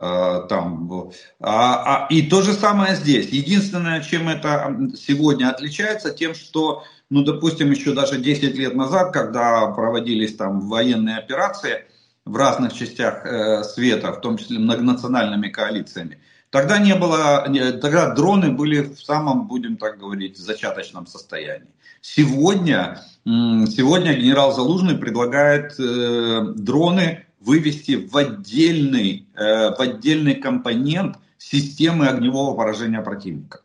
Э, 0.00 0.46
там. 0.48 1.10
А, 1.40 2.04
а, 2.04 2.06
и 2.08 2.22
то 2.22 2.42
же 2.42 2.54
самое 2.54 2.96
здесь. 2.96 3.28
Единственное, 3.28 4.02
чем 4.02 4.28
это 4.28 4.74
сегодня 4.96 5.50
отличается, 5.50 6.10
тем, 6.10 6.34
что 6.34 6.84
ну, 7.10 7.24
допустим, 7.24 7.70
еще 7.70 7.92
даже 7.92 8.20
10 8.20 8.56
лет 8.56 8.74
назад, 8.74 9.12
когда 9.12 9.66
проводились 9.66 10.36
там 10.36 10.68
военные 10.68 11.18
операции 11.18 11.84
в 12.24 12.36
разных 12.36 12.72
частях 12.72 13.26
э, 13.26 13.64
света, 13.64 14.12
в 14.12 14.20
том 14.20 14.38
числе 14.38 14.58
многонациональными 14.58 15.48
коалициями, 15.48 16.18
тогда 16.50 16.78
не 16.78 16.94
было, 16.94 17.46
тогда 17.82 18.14
дроны 18.14 18.52
были 18.52 18.82
в 18.82 19.00
самом, 19.00 19.48
будем 19.48 19.76
так 19.76 19.98
говорить, 19.98 20.38
зачаточном 20.38 21.06
состоянии. 21.06 21.68
Сегодня, 22.00 23.02
сегодня 23.24 24.14
генерал 24.14 24.54
Залужный 24.54 24.96
предлагает 24.96 25.78
э, 25.78 26.42
дроны 26.54 27.26
вывести 27.40 27.96
в 27.96 28.16
отдельный, 28.16 29.26
э, 29.34 29.70
в 29.70 29.80
отдельный 29.80 30.36
компонент 30.36 31.16
системы 31.38 32.06
огневого 32.06 32.56
поражения 32.56 33.00
противника. 33.00 33.62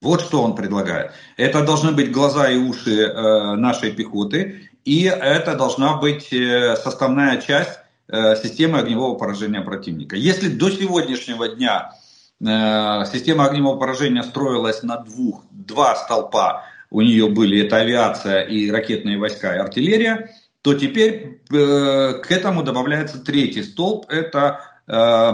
Вот 0.00 0.20
что 0.20 0.42
он 0.42 0.54
предлагает. 0.54 1.12
Это 1.36 1.64
должны 1.64 1.90
быть 1.92 2.12
глаза 2.12 2.48
и 2.48 2.56
уши 2.56 3.02
э, 3.02 3.54
нашей 3.56 3.90
пехоты, 3.90 4.70
и 4.84 5.04
это 5.04 5.56
должна 5.56 5.96
быть 5.96 6.32
э, 6.32 6.76
составная 6.76 7.40
часть 7.40 7.80
э, 8.06 8.36
системы 8.36 8.78
огневого 8.78 9.18
поражения 9.18 9.60
противника. 9.60 10.14
Если 10.14 10.48
до 10.48 10.70
сегодняшнего 10.70 11.48
дня 11.48 11.94
э, 12.40 13.04
система 13.12 13.46
огневого 13.46 13.76
поражения 13.76 14.22
строилась 14.22 14.84
на 14.84 14.98
двух, 14.98 15.42
два 15.50 15.96
столпа, 15.96 16.64
у 16.90 17.02
нее 17.02 17.28
были 17.28 17.66
это 17.66 17.78
авиация 17.78 18.42
и 18.42 18.70
ракетные 18.70 19.18
войска 19.18 19.54
и 19.56 19.58
артиллерия, 19.58 20.30
то 20.62 20.74
теперь 20.74 21.42
э, 21.50 22.12
к 22.22 22.30
этому 22.30 22.62
добавляется 22.62 23.18
третий 23.18 23.64
столб, 23.64 24.06
это, 24.08 24.60
э, 24.86 25.32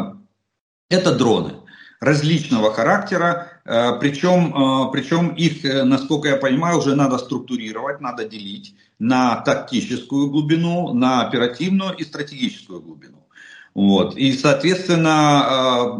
это 0.89 1.15
дроны 1.15 1.53
различного 2.01 2.73
характера, 2.73 3.54
причем, 3.65 4.55
э, 4.55 4.93
причем 4.93 5.29
их, 5.29 5.65
э, 5.65 5.85
насколько 5.85 6.29
я 6.29 6.37
понимаю, 6.37 6.79
уже 6.79 6.95
надо 6.95 7.17
структурировать, 7.17 8.01
надо 8.01 8.27
делить 8.27 8.75
на 8.99 9.37
тактическую 9.37 10.29
глубину, 10.29 10.93
на 10.93 11.27
оперативную 11.27 11.97
и 11.97 12.05
стратегическую 12.05 12.83
глубину. 12.83 13.27
Вот. 13.75 14.17
И, 14.17 14.33
соответственно, 14.35 15.99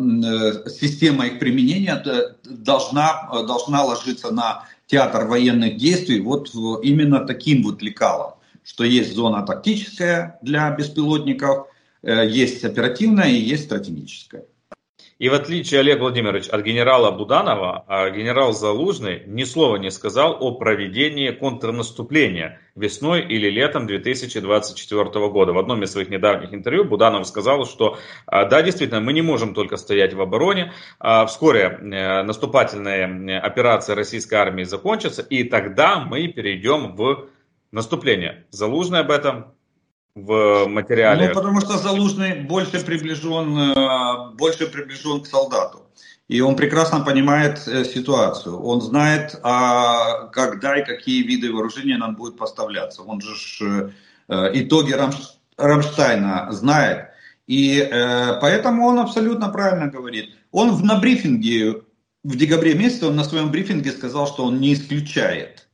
система 0.69 1.27
их 1.27 1.41
применения 1.41 2.01
должна, 2.45 3.29
должна 3.49 3.83
ложиться 3.83 4.33
на 4.33 4.65
театр 4.87 5.27
военных 5.27 5.77
действий 5.77 6.21
вот 6.21 6.55
именно 6.85 7.27
таким 7.27 7.65
вот 7.65 7.83
лекалом, 7.83 8.35
что 8.63 8.85
есть 8.85 9.15
зона 9.15 9.45
тактическая 9.45 10.39
для 10.41 10.71
беспилотников, 10.71 11.67
есть 12.03 12.65
оперативная 12.65 13.31
и 13.31 13.41
есть 13.41 13.65
стратегическая. 13.65 14.45
И 15.19 15.29
в 15.29 15.35
отличие, 15.35 15.81
Олег 15.81 16.01
Владимирович, 16.01 16.49
от 16.49 16.63
генерала 16.63 17.13
Буданова, 17.13 17.85
а 17.87 18.11
генерал 18.11 18.53
Залужный 18.53 19.23
ни 19.27 19.45
слова 19.45 19.77
не 19.77 19.91
сказал 19.91 20.37
о 20.41 20.57
проведении 20.57 21.31
контрнаступления 21.31 22.61
весной 22.75 23.23
или 23.23 23.49
летом 23.49 23.87
2024 23.87 25.05
года. 25.29 25.53
В 25.53 25.59
одном 25.59 25.85
из 25.85 25.93
своих 25.93 26.11
недавних 26.11 26.53
интервью 26.53 26.85
Буданов 26.85 27.29
сказал, 27.29 27.65
что 27.65 27.99
а, 28.27 28.45
да, 28.45 28.63
действительно, 28.63 29.01
мы 29.01 29.13
не 29.13 29.23
можем 29.23 29.55
только 29.55 29.77
стоять 29.77 30.15
в 30.15 30.21
обороне. 30.21 30.73
А, 30.99 31.27
вскоре 31.27 31.79
э, 31.81 32.23
наступательные 32.25 33.39
операции 33.39 33.93
российской 33.93 34.35
армии 34.35 34.65
закончатся, 34.65 35.23
и 35.23 35.45
тогда 35.45 36.01
мы 36.01 36.27
перейдем 36.27 36.97
в 36.97 37.29
наступление. 37.71 38.47
Залужный 38.51 39.01
об 39.01 39.11
этом 39.11 39.54
в 40.15 40.67
материале. 40.67 41.29
Ну, 41.29 41.35
потому 41.35 41.61
что 41.61 41.77
Залужный 41.77 42.43
больше 42.43 42.85
приближен, 42.85 43.59
э, 43.59 44.31
больше 44.35 44.67
приближен 44.67 45.23
к 45.23 45.27
солдату. 45.27 45.81
И 46.29 46.41
он 46.41 46.57
прекрасно 46.57 47.01
понимает 47.01 47.67
э, 47.67 47.85
ситуацию. 47.85 48.63
Он 48.63 48.81
знает, 48.81 49.39
а, 49.43 50.29
когда 50.29 50.79
и 50.79 50.85
какие 50.85 51.23
виды 51.23 51.53
вооружения 51.53 51.99
нам 51.99 52.17
будут 52.17 52.39
поставляться. 52.39 53.03
Он 53.03 53.21
же 53.21 53.93
э, 54.29 54.51
итоги 54.55 54.93
Рамш, 54.93 55.17
Рамштайна 55.57 56.49
знает. 56.53 57.11
И 57.47 57.87
поэтому 58.41 58.87
он 58.87 58.99
абсолютно 58.99 59.51
правильно 59.51 59.89
говорит. 59.89 60.35
Он 60.51 60.81
на 60.81 60.99
брифинге 60.99 61.83
в 62.23 62.37
декабре 62.37 62.73
месяце, 62.73 63.07
он 63.07 63.17
на 63.17 63.25
своем 63.25 63.51
брифинге 63.51 63.93
сказал, 63.93 64.27
что 64.27 64.47
он 64.47 64.61
не 64.61 64.73
исключает 64.73 65.69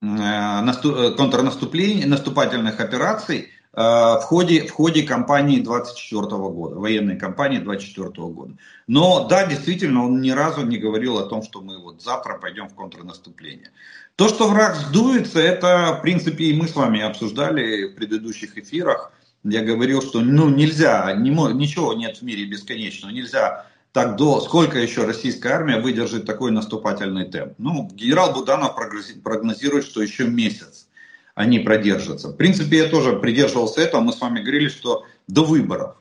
контрнаступления, 0.00 2.06
наступательных 2.06 2.78
операций 2.78 3.48
Э, 3.48 3.61
в 3.74 4.20
ходе, 4.24 4.66
в 4.66 4.70
ходе 4.70 5.02
кампании 5.02 5.60
24 5.60 6.26
года, 6.26 6.76
военной 6.76 7.16
кампании 7.16 7.58
24 7.58 8.10
года. 8.28 8.54
Но 8.86 9.26
да, 9.28 9.46
действительно, 9.46 10.04
он 10.04 10.20
ни 10.20 10.30
разу 10.30 10.66
не 10.66 10.76
говорил 10.76 11.18
о 11.18 11.26
том, 11.26 11.42
что 11.42 11.62
мы 11.62 11.78
вот 11.78 12.02
завтра 12.02 12.38
пойдем 12.38 12.68
в 12.68 12.74
контрнаступление. 12.74 13.70
То, 14.16 14.28
что 14.28 14.48
враг 14.48 14.76
сдуется, 14.76 15.40
это, 15.40 15.96
в 15.98 16.02
принципе, 16.02 16.44
и 16.44 16.54
мы 16.54 16.68
с 16.68 16.76
вами 16.76 17.00
обсуждали 17.00 17.86
в 17.86 17.94
предыдущих 17.94 18.58
эфирах. 18.58 19.12
Я 19.42 19.62
говорил, 19.62 20.02
что 20.02 20.20
ну, 20.20 20.50
нельзя, 20.50 21.12
не, 21.14 21.30
ничего 21.30 21.94
нет 21.94 22.18
в 22.18 22.22
мире 22.22 22.44
бесконечного, 22.44 23.10
нельзя 23.10 23.66
так 23.92 24.16
до 24.16 24.40
сколько 24.40 24.78
еще 24.78 25.04
российская 25.04 25.54
армия 25.54 25.80
выдержит 25.80 26.26
такой 26.26 26.50
наступательный 26.50 27.24
темп. 27.24 27.54
Ну, 27.58 27.88
генерал 27.92 28.32
Буданов 28.32 28.74
прогнозирует, 29.22 29.84
что 29.84 30.02
еще 30.02 30.26
месяц 30.26 30.86
они 31.34 31.58
продержатся. 31.60 32.28
В 32.28 32.36
принципе, 32.36 32.78
я 32.78 32.88
тоже 32.88 33.14
придерживался 33.14 33.80
этого. 33.80 34.00
Мы 34.00 34.12
с 34.12 34.20
вами 34.20 34.40
говорили, 34.40 34.68
что 34.68 35.04
до 35.28 35.44
выборов. 35.44 35.96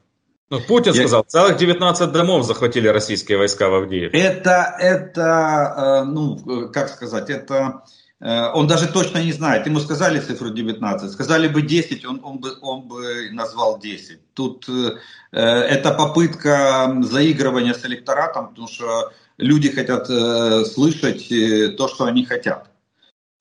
Ну, 0.49 0.59
Путин 0.59 0.93
я... 0.93 1.01
сказал, 1.01 1.23
целых 1.23 1.57
19 1.57 2.11
домов 2.11 2.45
захватили 2.45 2.89
российские 2.89 3.37
войска 3.37 3.69
в 3.69 3.75
Авдеевке. 3.75 4.17
Это, 4.17 4.75
это, 4.79 6.01
э, 6.01 6.03
ну, 6.03 6.69
как 6.73 6.89
сказать, 6.89 7.29
это... 7.29 7.83
Э, 8.19 8.51
он 8.53 8.67
даже 8.67 8.89
точно 8.89 9.23
не 9.23 9.31
знает. 9.31 9.65
Ему 9.65 9.79
сказали 9.79 10.19
цифру 10.19 10.49
19. 10.49 11.09
Сказали 11.09 11.47
бы 11.47 11.61
10, 11.61 12.03
он, 12.03 12.19
он, 12.21 12.39
бы, 12.39 12.49
он 12.61 12.81
бы 12.81 13.29
назвал 13.31 13.79
10. 13.79 14.33
Тут 14.33 14.67
э, 14.67 14.97
это 15.39 15.91
попытка 15.91 16.97
заигрывания 17.01 17.73
с 17.73 17.85
электоратом, 17.85 18.49
потому 18.49 18.67
что 18.67 19.13
люди 19.37 19.71
хотят 19.71 20.09
э, 20.09 20.65
слышать 20.65 21.31
э, 21.31 21.69
то, 21.69 21.87
что 21.87 22.03
они 22.03 22.25
хотят 22.25 22.70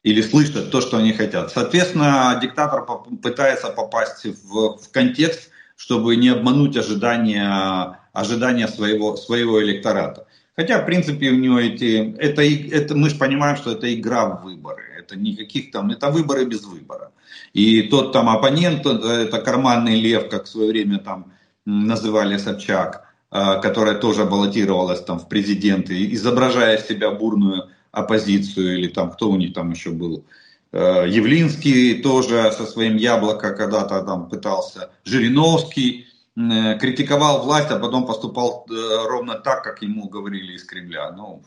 или 0.02 0.22
слышат 0.22 0.70
то, 0.70 0.80
что 0.80 0.96
они 0.96 1.12
хотят. 1.12 1.50
Соответственно, 1.52 2.38
диктатор 2.40 2.86
пытается 3.22 3.68
попасть 3.68 4.24
в, 4.24 4.78
в 4.78 4.90
контекст, 4.90 5.50
чтобы 5.76 6.16
не 6.16 6.28
обмануть 6.28 6.76
ожидания, 6.76 7.98
ожидания 8.12 8.68
своего, 8.68 9.16
своего 9.16 9.62
электората. 9.62 10.26
Хотя, 10.56 10.82
в 10.82 10.86
принципе, 10.86 11.30
у 11.30 11.36
него 11.36 11.58
эти, 11.58 12.14
это, 12.18 12.42
это, 12.42 12.94
мы 12.94 13.08
же 13.08 13.16
понимаем, 13.16 13.56
что 13.56 13.72
это 13.72 13.92
игра 13.94 14.26
в 14.26 14.42
выборы. 14.42 14.82
Это 14.98 15.16
никаких 15.16 15.70
там, 15.70 15.90
это 15.90 16.10
выборы 16.10 16.44
без 16.44 16.64
выбора. 16.64 17.12
И 17.54 17.82
тот 17.82 18.12
там 18.12 18.28
оппонент, 18.28 18.84
это 18.86 19.38
карманный 19.40 20.00
лев, 20.00 20.28
как 20.28 20.44
в 20.44 20.48
свое 20.48 20.70
время 20.70 20.98
там 20.98 21.32
называли 21.64 22.36
Собчак, 22.36 23.06
которая 23.30 23.94
тоже 23.94 24.24
баллотировалась 24.24 25.00
там 25.00 25.18
в 25.18 25.28
президенты, 25.28 26.12
изображая 26.14 26.78
себя 26.78 27.10
бурную 27.10 27.70
оппозицию, 27.92 28.78
или 28.78 28.88
там 28.88 29.10
кто 29.10 29.30
у 29.30 29.36
них 29.36 29.54
там 29.54 29.70
еще 29.70 29.90
был, 29.90 30.24
Явлинский 30.72 32.00
тоже 32.00 32.52
со 32.56 32.64
своим 32.64 32.96
яблоко 32.96 33.52
когда-то 33.54 34.02
там 34.02 34.28
пытался, 34.28 34.90
Жириновский 35.04 36.06
критиковал 36.36 37.42
власть, 37.42 37.70
а 37.70 37.78
потом 37.80 38.06
поступал 38.06 38.66
ровно 38.68 39.34
так, 39.34 39.64
как 39.64 39.82
ему 39.82 40.08
говорили 40.08 40.52
из 40.52 40.64
Кремля. 40.64 41.10
Ну, 41.10 41.42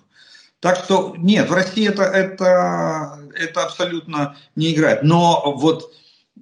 так 0.63 0.77
что 0.77 1.13
нет, 1.17 1.49
в 1.49 1.53
России 1.53 1.89
это, 1.89 2.03
это, 2.03 3.19
это 3.35 3.63
абсолютно 3.65 4.37
не 4.55 4.73
играет. 4.73 5.03
Но 5.03 5.53
вот, 5.57 5.91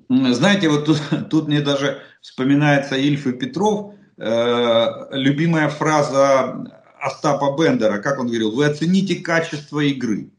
знаете, 0.10 0.70
вот 0.70 0.86
тут, 0.86 1.02
тут 1.32 1.48
мне 1.48 1.60
даже 1.60 2.04
вспоминается 2.22 2.96
Ильф 2.96 3.26
и 3.26 3.32
Петров, 3.32 3.96
э, 4.18 5.08
любимая 5.14 5.70
фраза 5.70 6.81
Остапа 7.02 7.56
Бендера, 7.58 8.00
как 8.00 8.20
он 8.20 8.28
говорил, 8.28 8.52
вы 8.52 8.66
оцените 8.66 9.16
качество 9.16 9.80
игры. 9.80 10.30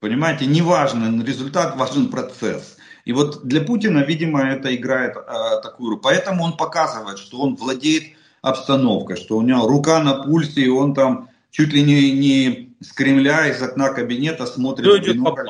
Понимаете, 0.00 0.46
не 0.46 0.62
важен 0.62 1.22
результат, 1.24 1.76
важен 1.76 2.08
процесс. 2.08 2.76
И 3.04 3.12
вот 3.12 3.44
для 3.44 3.60
Путина, 3.60 4.00
видимо, 4.00 4.42
это 4.42 4.74
играет 4.74 5.16
э, 5.16 5.60
такую 5.62 5.90
роль. 5.90 6.00
Поэтому 6.00 6.44
он 6.44 6.56
показывает, 6.56 7.18
что 7.18 7.40
он 7.40 7.56
владеет 7.56 8.16
обстановкой, 8.42 9.16
что 9.16 9.36
у 9.36 9.42
него 9.42 9.66
рука 9.66 10.02
на 10.02 10.22
пульсе, 10.22 10.62
и 10.62 10.68
он 10.68 10.94
там 10.94 11.28
чуть 11.50 11.72
ли 11.72 11.82
не, 11.82 12.12
не 12.12 12.76
с 12.80 12.92
Кремля, 12.92 13.46
из 13.48 13.62
окна 13.62 13.90
кабинета 13.90 14.46
смотрит 14.46 14.86
Все 14.86 15.12
в 15.12 15.14
бинокль. 15.14 15.46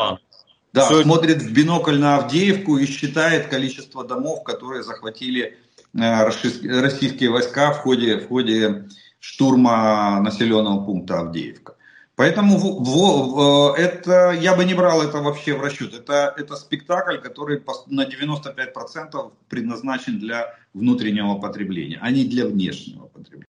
Да, 0.72 0.86
Все 0.86 1.02
смотрит 1.02 1.42
в 1.42 1.52
бинокль 1.52 1.98
на 1.98 2.16
Авдеевку 2.16 2.78
и 2.78 2.86
считает 2.86 3.48
количество 3.48 4.04
домов, 4.04 4.42
которые 4.42 4.82
захватили 4.82 5.58
э, 5.94 6.24
российские 6.24 7.30
войска 7.30 7.72
в 7.72 7.78
ходе, 7.78 8.16
в 8.16 8.28
ходе 8.28 8.88
штурма 9.22 10.20
населенного 10.20 10.84
пункта 10.84 11.20
Авдеевка. 11.20 11.76
Поэтому 12.16 12.58
в, 12.58 12.82
в, 12.82 13.74
это, 13.78 14.32
я 14.32 14.56
бы 14.56 14.64
не 14.64 14.74
брал 14.74 15.00
это 15.00 15.18
вообще 15.18 15.54
в 15.54 15.62
расчет. 15.62 15.94
Это, 15.94 16.34
это 16.36 16.56
спектакль, 16.56 17.18
который 17.18 17.62
на 17.86 18.04
95% 18.04 19.32
предназначен 19.48 20.18
для 20.18 20.56
внутреннего 20.74 21.36
потребления, 21.38 21.98
а 22.02 22.10
не 22.10 22.24
для 22.24 22.46
внешнего 22.46 23.06
потребления. 23.06 23.46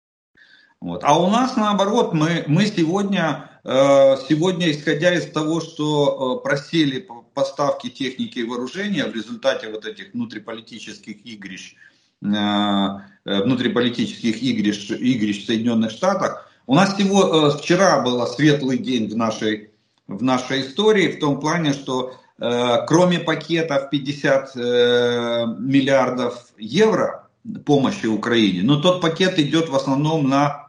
Вот. 0.80 1.04
А 1.04 1.18
у 1.18 1.30
нас 1.30 1.56
наоборот, 1.56 2.14
мы, 2.14 2.44
мы 2.48 2.66
сегодня, 2.66 3.50
э, 3.62 4.16
сегодня, 4.28 4.70
исходя 4.72 5.14
из 5.14 5.26
того, 5.30 5.60
что 5.60 6.40
э, 6.40 6.42
просели 6.42 7.06
поставки 7.32 7.88
техники 7.90 8.40
и 8.40 8.44
вооружения 8.44 9.04
в 9.04 9.14
результате 9.14 9.70
вот 9.70 9.86
этих 9.86 10.14
внутриполитических 10.14 11.24
игрищ, 11.24 11.74
э, 11.74 11.89
внутриполитических 12.20 14.42
игрищ, 14.42 14.90
игрищ 14.90 15.42
в 15.42 15.46
Соединенных 15.46 15.90
Штатах, 15.90 16.50
у 16.66 16.74
нас 16.74 16.94
всего 16.94 17.50
вчера 17.50 18.02
был 18.02 18.26
светлый 18.26 18.78
день 18.78 19.10
в 19.10 19.16
нашей, 19.16 19.70
в 20.06 20.22
нашей 20.22 20.62
истории, 20.62 21.12
в 21.12 21.18
том 21.18 21.40
плане, 21.40 21.72
что 21.72 22.14
кроме 22.38 23.18
пакета 23.18 23.86
в 23.86 23.90
50 23.90 24.54
миллиардов 24.54 26.46
евро 26.58 27.28
помощи 27.64 28.06
Украине, 28.06 28.62
но 28.62 28.80
тот 28.80 29.00
пакет 29.00 29.38
идет 29.38 29.68
в 29.68 29.74
основном 29.74 30.28
на 30.28 30.68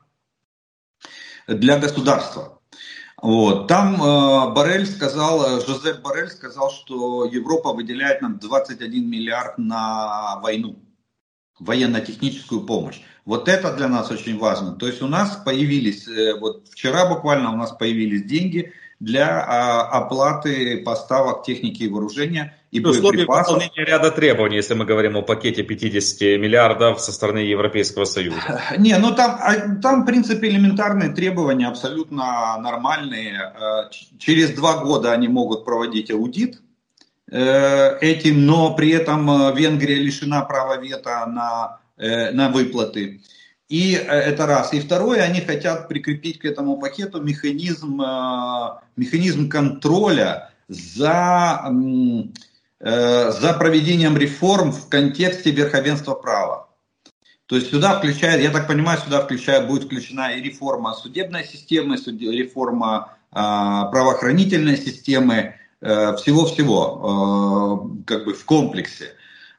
для 1.47 1.77
государства. 1.77 2.59
Вот. 3.21 3.67
Там 3.67 4.01
э, 4.01 4.53
Барель 4.53 4.87
сказал, 4.87 5.59
э, 5.59 5.65
Жозеп 5.65 6.01
Барель 6.01 6.29
сказал, 6.29 6.71
что 6.71 7.25
Европа 7.25 7.71
выделяет 7.71 8.21
нам 8.21 8.39
21 8.39 9.09
миллиард 9.09 9.57
на 9.57 10.39
войну, 10.39 10.79
военно-техническую 11.61 12.61
помощь. 12.61 12.99
Вот 13.25 13.47
это 13.47 13.73
для 13.75 13.87
нас 13.87 14.11
очень 14.11 14.37
важно. 14.37 14.73
То 14.73 14.87
есть 14.87 15.01
у 15.01 15.07
нас 15.07 15.37
появились, 15.45 16.07
э, 16.07 16.33
вот 16.39 16.67
вчера 16.69 17.07
буквально 17.07 17.51
у 17.53 17.55
нас 17.55 17.71
появились 17.71 18.23
деньги 18.23 18.73
для 19.01 19.43
а, 19.43 19.81
оплаты 19.97 20.77
поставок 20.77 21.43
техники 21.43 21.83
и 21.83 21.89
вооружения 21.89 22.55
и 22.69 22.79
ну, 22.79 22.89
боеприпасов. 22.89 23.55
выполнения 23.55 23.83
ряда 23.83 24.11
требований, 24.11 24.57
если 24.57 24.75
мы 24.75 24.85
говорим 24.85 25.17
о 25.17 25.23
пакете 25.23 25.63
50 25.63 26.39
миллиардов 26.39 27.01
со 27.01 27.11
стороны 27.11 27.39
Европейского 27.39 28.05
Союза. 28.05 28.61
Не, 28.77 28.97
ну 28.99 29.13
там, 29.15 29.39
а, 29.41 29.75
там 29.81 30.03
в 30.03 30.05
принципе 30.05 30.49
элементарные 30.49 31.09
требования 31.09 31.67
абсолютно 31.67 32.57
нормальные. 32.59 33.39
Э, 33.39 33.89
через 34.19 34.51
два 34.51 34.83
года 34.83 35.11
они 35.13 35.27
могут 35.27 35.65
проводить 35.65 36.11
аудит 36.11 36.55
э, 36.55 36.70
этим, 37.31 38.45
но 38.45 38.75
при 38.75 38.89
этом 38.91 39.29
э, 39.29 39.55
Венгрия 39.55 39.95
лишена 39.95 40.41
права 40.41 40.77
вето 40.77 41.25
на, 41.27 41.79
на 41.97 42.49
выплаты. 42.49 43.21
И 43.69 43.93
это 43.93 44.45
раз. 44.47 44.73
И 44.73 44.81
второе, 44.81 45.21
они 45.21 45.39
хотят 45.39 45.87
прикрепить 45.87 46.39
к 46.39 46.45
этому 46.45 46.77
пакету 46.77 47.21
механизм, 47.21 48.01
механизм 48.97 49.47
контроля 49.47 50.51
за 50.67 51.71
Э, 52.83 53.31
за 53.31 53.53
проведением 53.53 54.17
реформ 54.17 54.71
в 54.71 54.89
контексте 54.89 55.51
верховенства 55.51 56.15
права. 56.15 56.67
То 57.45 57.55
есть 57.55 57.69
сюда 57.69 57.99
включает, 57.99 58.41
я 58.41 58.49
так 58.49 58.67
понимаю, 58.67 58.97
сюда 58.99 59.21
включает, 59.21 59.67
будет 59.67 59.83
включена 59.83 60.31
и 60.31 60.41
реформа 60.41 60.93
судебной 60.93 61.43
системы, 61.43 61.95
реформа 61.95 63.17
а, 63.29 63.85
правоохранительной 63.85 64.77
системы, 64.77 65.35
э, 65.35 65.53
всего-всего, 65.81 67.89
э, 68.03 68.05
как 68.05 68.25
бы 68.25 68.33
в 68.33 68.45
комплексе. 68.45 69.13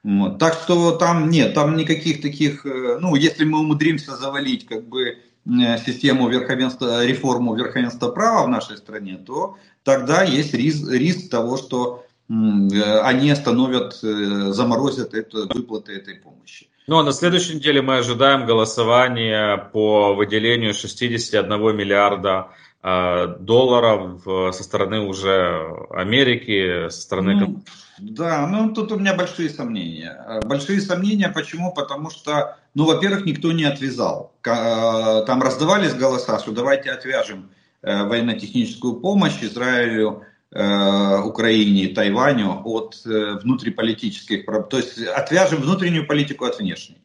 Вот. 0.04 0.38
Так 0.38 0.54
что 0.54 0.92
там 0.92 1.30
нет, 1.30 1.54
там 1.54 1.76
никаких 1.76 2.22
таких, 2.22 2.64
ну, 2.64 3.14
если 3.14 3.44
мы 3.44 3.60
умудримся 3.60 4.16
завалить 4.16 4.66
как 4.66 4.84
бы 4.84 5.18
систему 5.44 6.28
верховенства, 6.28 7.04
реформу 7.04 7.54
верховенства 7.54 8.08
права 8.08 8.46
в 8.46 8.48
нашей 8.48 8.76
стране, 8.76 9.16
то 9.16 9.56
тогда 9.84 10.22
есть 10.22 10.54
риск, 10.54 10.90
риск 10.90 11.30
того, 11.30 11.56
что 11.56 12.04
Э, 12.32 13.00
они 13.00 13.30
остановят, 13.30 13.98
э, 14.02 14.52
заморозят 14.52 15.14
это, 15.14 15.46
выплаты 15.54 15.92
этой 15.92 16.14
помощи. 16.14 16.68
Ну 16.86 16.98
а 16.98 17.04
на 17.04 17.12
следующей 17.12 17.56
неделе 17.56 17.82
мы 17.82 17.98
ожидаем 17.98 18.46
голосование 18.46 19.68
по 19.72 20.14
выделению 20.14 20.74
61 20.74 21.76
миллиарда 21.76 22.48
э, 22.48 22.52
долларов 22.82 24.22
со 24.24 24.62
стороны 24.64 25.00
уже 25.00 25.86
Америки, 25.90 26.88
со 26.88 27.00
стороны... 27.00 27.34
Ну, 27.36 27.62
да, 27.98 28.46
ну 28.48 28.74
тут 28.74 28.90
у 28.90 28.98
меня 28.98 29.14
большие 29.14 29.50
сомнения. 29.50 30.40
Большие 30.44 30.80
сомнения, 30.80 31.28
почему? 31.28 31.72
Потому 31.72 32.10
что, 32.10 32.56
ну, 32.74 32.84
во-первых, 32.84 33.24
никто 33.24 33.52
не 33.52 33.62
отвязал. 33.62 34.32
Там 34.42 35.42
раздавались 35.42 35.94
голоса, 35.94 36.40
что 36.40 36.50
давайте 36.50 36.90
отвяжем 36.90 37.50
военно-техническую 37.82 38.94
помощь 38.96 39.40
Израилю 39.42 40.24
Э, 40.54 41.22
Украине, 41.24 41.88
Тайваню 41.94 42.60
от 42.64 43.00
э, 43.06 43.38
внутриполитических, 43.42 44.44
то 44.44 44.76
есть 44.76 44.98
отвяжем 44.98 45.62
внутреннюю 45.62 46.06
политику 46.06 46.44
от 46.44 46.58
внешней, 46.58 46.98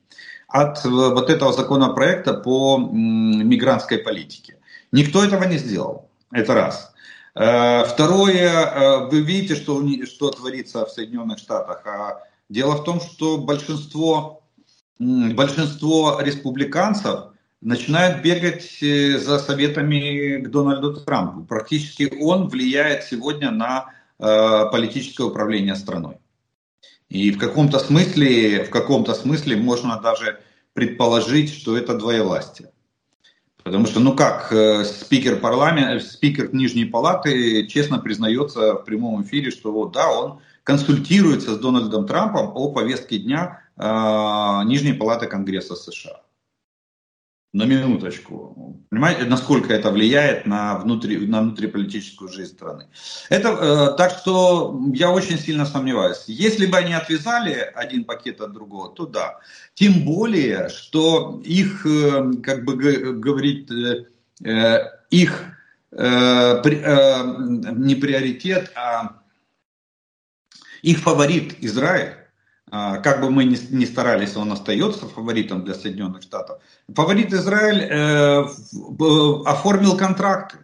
от 0.49 0.83
э, 0.83 0.89
вот 0.89 1.29
этого 1.29 1.53
законопроекта 1.53 2.33
по 2.33 2.77
мигрантской 2.77 3.99
политике. 3.99 4.57
Никто 4.91 5.23
этого 5.23 5.43
не 5.43 5.57
сделал, 5.57 6.09
это 6.31 6.53
раз. 6.53 6.93
Второе, 7.33 9.07
вы 9.11 9.21
видите, 9.21 9.55
что, 9.55 9.83
что 10.05 10.31
творится 10.31 10.85
в 10.85 10.89
Соединенных 10.89 11.37
Штатах. 11.37 11.85
А 11.85 12.23
дело 12.49 12.77
в 12.77 12.83
том, 12.83 12.99
что 12.99 13.37
большинство, 13.37 14.43
большинство 14.97 16.19
республиканцев 16.19 17.25
начинают 17.61 18.23
бегать 18.23 18.77
э, 18.81 19.17
за 19.17 19.39
советами 19.39 20.37
к 20.37 20.49
Дональду 20.49 20.93
Трампу. 20.93 21.43
Практически 21.43 22.13
он 22.21 22.49
влияет 22.49 23.03
сегодня 23.03 23.51
на 23.51 23.93
э, 24.19 24.65
политическое 24.71 25.23
управление 25.23 25.75
страной. 25.75 26.17
И 27.09 27.31
в 27.31 27.39
каком-то 27.39 27.79
смысле, 27.79 28.63
в 28.63 28.69
каком-то 28.69 29.13
смысле 29.13 29.55
можно 29.57 29.99
даже 29.99 30.39
предположить, 30.73 31.53
что 31.53 31.75
это 31.77 31.97
двоевластие. 31.97 32.69
Потому 33.67 33.85
что, 33.85 33.99
ну 33.99 34.15
как, 34.15 34.51
э, 34.51 34.85
спикер 34.85 35.39
парламента, 35.39 35.99
спикер 35.99 36.53
Нижней 36.53 36.85
Палаты 36.85 37.67
честно 37.67 37.99
признается 37.99 38.75
в 38.75 38.85
прямом 38.85 39.23
эфире, 39.23 39.51
что 39.51 39.71
вот 39.73 39.91
да, 39.91 40.09
он 40.09 40.39
консультируется 40.63 41.53
с 41.53 41.59
Дональдом 41.59 42.07
Трампом 42.07 42.51
о 42.55 42.71
повестке 42.71 43.17
дня 43.17 43.61
э, 43.75 43.81
Нижней 44.65 44.93
Палаты 44.93 45.27
Конгресса 45.27 45.75
США 45.75 46.21
на 47.53 47.63
минуточку. 47.63 48.83
Понимаете, 48.89 49.25
насколько 49.25 49.73
это 49.73 49.89
влияет 49.89 50.45
на, 50.45 50.77
внутри, 50.77 51.25
на 51.27 51.41
внутриполитическую 51.41 52.31
жизнь 52.31 52.53
страны. 52.53 52.87
Это, 53.29 53.49
э, 53.49 53.97
так 53.97 54.11
что 54.11 54.79
я 54.93 55.11
очень 55.11 55.37
сильно 55.37 55.65
сомневаюсь. 55.65 56.25
Если 56.27 56.65
бы 56.65 56.77
они 56.77 56.93
отвязали 56.93 57.71
один 57.73 58.03
пакет 58.03 58.41
от 58.41 58.53
другого, 58.53 58.93
то 58.93 59.05
да. 59.05 59.39
Тем 59.73 60.03
более, 60.03 60.69
что 60.69 61.41
их, 61.43 61.85
э, 61.85 62.33
как 62.43 62.65
бы 62.65 62.75
говорить, 62.75 63.71
э, 63.71 64.05
э, 64.43 64.77
их 65.09 65.43
э, 65.91 66.61
при, 66.63 66.81
э, 66.83 67.73
не 67.75 67.95
приоритет, 67.95 68.71
а 68.75 69.21
их 70.81 70.99
фаворит 70.99 71.55
Израиль 71.63 72.26
как 72.69 73.21
бы 73.21 73.29
мы 73.29 73.45
ни, 73.45 73.85
старались, 73.85 74.35
он 74.35 74.51
остается 74.51 75.07
фаворитом 75.07 75.63
для 75.63 75.73
Соединенных 75.73 76.21
Штатов. 76.21 76.59
Фаворит 76.93 77.33
Израиль 77.33 77.83
э, 77.83 78.45
оформил 79.45 79.95
контракты 79.95 80.57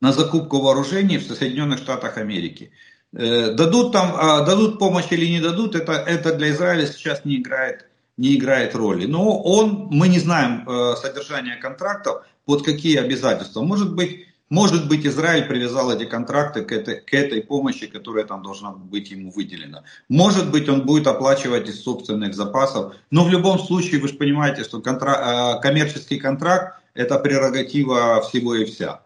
на 0.00 0.12
закупку 0.12 0.60
вооружений 0.60 1.18
в 1.18 1.24
Соединенных 1.24 1.78
Штатах 1.78 2.18
Америки. 2.18 2.70
Э, 3.12 3.52
дадут 3.52 3.92
там, 3.92 4.14
э, 4.14 4.46
дадут 4.46 4.78
помощь 4.78 5.06
или 5.10 5.26
не 5.26 5.40
дадут, 5.40 5.74
это, 5.74 5.92
это 5.92 6.34
для 6.34 6.50
Израиля 6.50 6.86
сейчас 6.86 7.24
не 7.24 7.36
играет, 7.36 7.86
не 8.16 8.36
играет 8.36 8.74
роли. 8.74 9.06
Но 9.06 9.40
он, 9.42 9.88
мы 9.90 10.08
не 10.08 10.20
знаем 10.20 10.68
э, 10.68 10.94
содержание 10.96 11.56
контрактов, 11.56 12.24
под 12.44 12.64
какие 12.64 12.98
обязательства. 12.98 13.62
Может 13.62 13.94
быть, 13.94 14.26
может 14.50 14.88
быть, 14.88 15.06
Израиль 15.06 15.46
привязал 15.46 15.92
эти 15.92 16.04
контракты 16.04 16.62
к 16.62 16.72
этой, 16.72 17.00
к 17.00 17.14
этой 17.14 17.40
помощи, 17.40 17.86
которая 17.86 18.24
там 18.24 18.42
должна 18.42 18.72
быть 18.72 19.10
ему 19.12 19.30
выделена. 19.30 19.84
Может 20.08 20.50
быть, 20.50 20.68
он 20.68 20.84
будет 20.84 21.06
оплачивать 21.06 21.68
из 21.68 21.80
собственных 21.80 22.34
запасов. 22.34 22.94
Но 23.12 23.24
в 23.24 23.30
любом 23.30 23.60
случае, 23.60 24.00
вы 24.00 24.08
же 24.08 24.14
понимаете, 24.14 24.64
что 24.64 24.80
контракт, 24.80 25.22
э, 25.24 25.62
коммерческий 25.62 26.18
контракт– 26.18 26.82
это 26.94 27.20
прерогатива 27.20 28.20
всего 28.22 28.56
и 28.56 28.64
вся. 28.64 29.02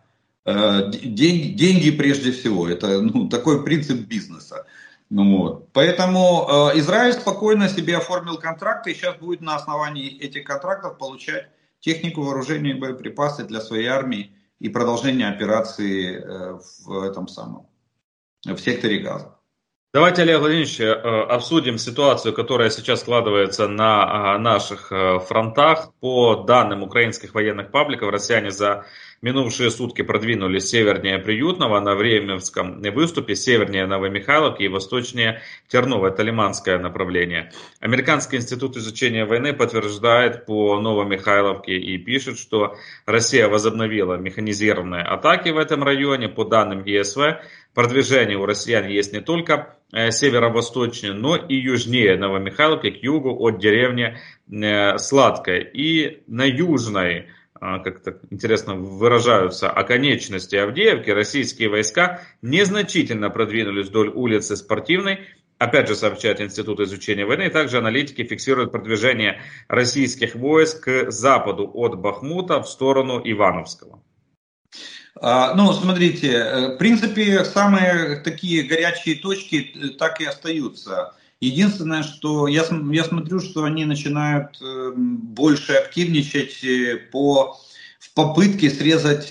Э, 0.47 0.91
деньги, 0.91 1.49
деньги 1.49 1.91
прежде 1.91 2.33
всего. 2.33 2.67
Это 2.67 3.03
ну, 3.03 3.29
такой 3.29 3.63
принцип 3.65 3.99
бизнеса. 3.99 4.65
Ну, 5.11 5.37
вот. 5.37 5.69
Поэтому 5.75 6.71
э, 6.73 6.79
Израиль 6.79 7.13
спокойно 7.13 7.69
себе 7.69 7.99
оформил 7.99 8.39
контракты 8.39 8.93
и 8.93 8.95
сейчас 8.95 9.17
будет 9.17 9.43
на 9.43 9.57
основании 9.57 10.09
этих 10.19 10.45
контрактов 10.45 10.97
получать 10.97 11.49
технику, 11.81 12.23
вооружение 12.23 12.75
и 12.75 12.79
боеприпасы 12.79 13.45
для 13.45 13.61
своей 13.61 13.89
армии 13.89 14.31
и 14.61 14.69
продолжение 14.69 15.29
операции 15.29 16.17
э, 16.17 16.59
в 16.85 17.03
этом 17.03 17.29
самом, 17.29 17.69
в 18.45 18.57
секторе 18.59 18.99
газа. 18.99 19.34
Давайте, 19.95 20.23
Олег 20.23 20.41
Владимирович, 20.41 20.81
э, 20.81 20.91
обсудим 20.91 21.79
ситуацию, 21.79 22.35
которая 22.35 22.69
сейчас 22.69 23.03
складывается 23.03 23.69
на 23.69 24.37
наших 24.39 24.91
э, 24.91 25.21
фронтах. 25.21 25.93
По 26.01 26.35
данным 26.35 26.83
украинских 26.83 27.33
военных 27.33 27.71
пабликов, 27.71 28.11
россияне 28.11 28.51
за 28.51 28.87
минувшие 29.23 29.71
сутки 29.71 30.03
продвинулись 30.03 30.69
севернее 30.69 31.19
Приютного 31.19 31.79
на 31.79 31.95
Временском 31.95 32.83
выступе, 32.83 33.37
севернее 33.37 33.87
Новомихайловки 33.87 34.65
и 34.65 34.69
восточнее 34.69 35.43
Терново, 35.69 36.09
это 36.09 36.25
Лиманское 36.25 36.79
направление. 36.79 37.53
Американский 37.81 38.37
институт 38.37 38.77
изучения 38.77 39.25
войны 39.25 39.53
подтверждает 39.53 40.45
по 40.45 40.79
Новомихайловке 40.81 41.79
и 41.79 41.97
пишет, 41.99 42.39
что 42.39 42.77
Россия 43.07 43.49
возобновила 43.49 44.17
механизированные 44.17 45.05
атаки 45.05 45.51
в 45.51 45.57
этом 45.57 45.85
районе. 45.85 46.29
По 46.29 46.45
данным 46.45 46.85
ЕСВ, 46.85 47.39
продвижение 47.75 48.39
у 48.39 48.47
россиян 48.47 48.87
есть 48.87 49.13
не 49.13 49.21
только 49.21 49.77
э, 49.93 50.11
северо-восточнее, 50.11 51.13
но 51.13 51.37
и 51.37 51.57
южнее 51.57 52.17
Новомихайловки, 52.17 52.91
к 52.91 53.03
югу 53.03 53.37
от 53.41 53.59
деревни 53.59 54.17
э, 54.51 54.99
Сладкая. 54.99 55.61
И 55.61 56.23
на 56.27 56.45
южной 56.45 57.27
а, 57.61 57.79
как-то 57.79 58.19
интересно 58.31 58.75
выражаются, 58.75 59.71
оконечности 59.71 60.57
Авдеевки, 60.57 61.11
российские 61.11 61.69
войска 61.69 62.21
незначительно 62.43 63.31
продвинулись 63.31 63.89
вдоль 63.89 64.09
улицы 64.09 64.57
Спортивной, 64.57 65.21
Опять 65.57 65.89
же, 65.89 65.95
сообщает 65.95 66.41
Институт 66.41 66.81
изучения 66.81 67.25
войны. 67.25 67.49
Также 67.49 67.79
аналитики 67.79 68.25
фиксируют 68.25 68.73
продвижение 68.73 69.41
российских 69.69 70.35
войск 70.35 70.85
к 70.85 71.11
западу 71.13 71.71
от 71.73 71.97
Бахмута 71.97 72.61
в 72.61 72.69
сторону 72.69 73.23
Ивановского. 73.25 74.03
А, 75.21 75.55
ну, 75.55 75.73
смотрите, 75.73 76.33
э, 76.33 76.75
в 76.75 76.77
принципе, 76.77 77.45
самые 77.45 78.17
такие 78.17 78.65
горячие 78.65 79.17
точки 79.17 79.73
э, 79.75 79.89
так 79.91 80.21
и 80.21 80.25
остаются. 80.25 81.15
Единственное, 81.41 82.03
что 82.03 82.49
я, 82.49 82.65
я 82.91 83.05
смотрю, 83.05 83.39
что 83.39 83.65
они 83.65 83.85
начинают 83.85 84.61
эм, 84.61 85.19
больше 85.19 85.75
активничать 85.75 86.65
э, 86.65 86.97
по, 87.13 87.61
в 88.01 88.15
попытке 88.15 88.71
срезать 88.71 89.31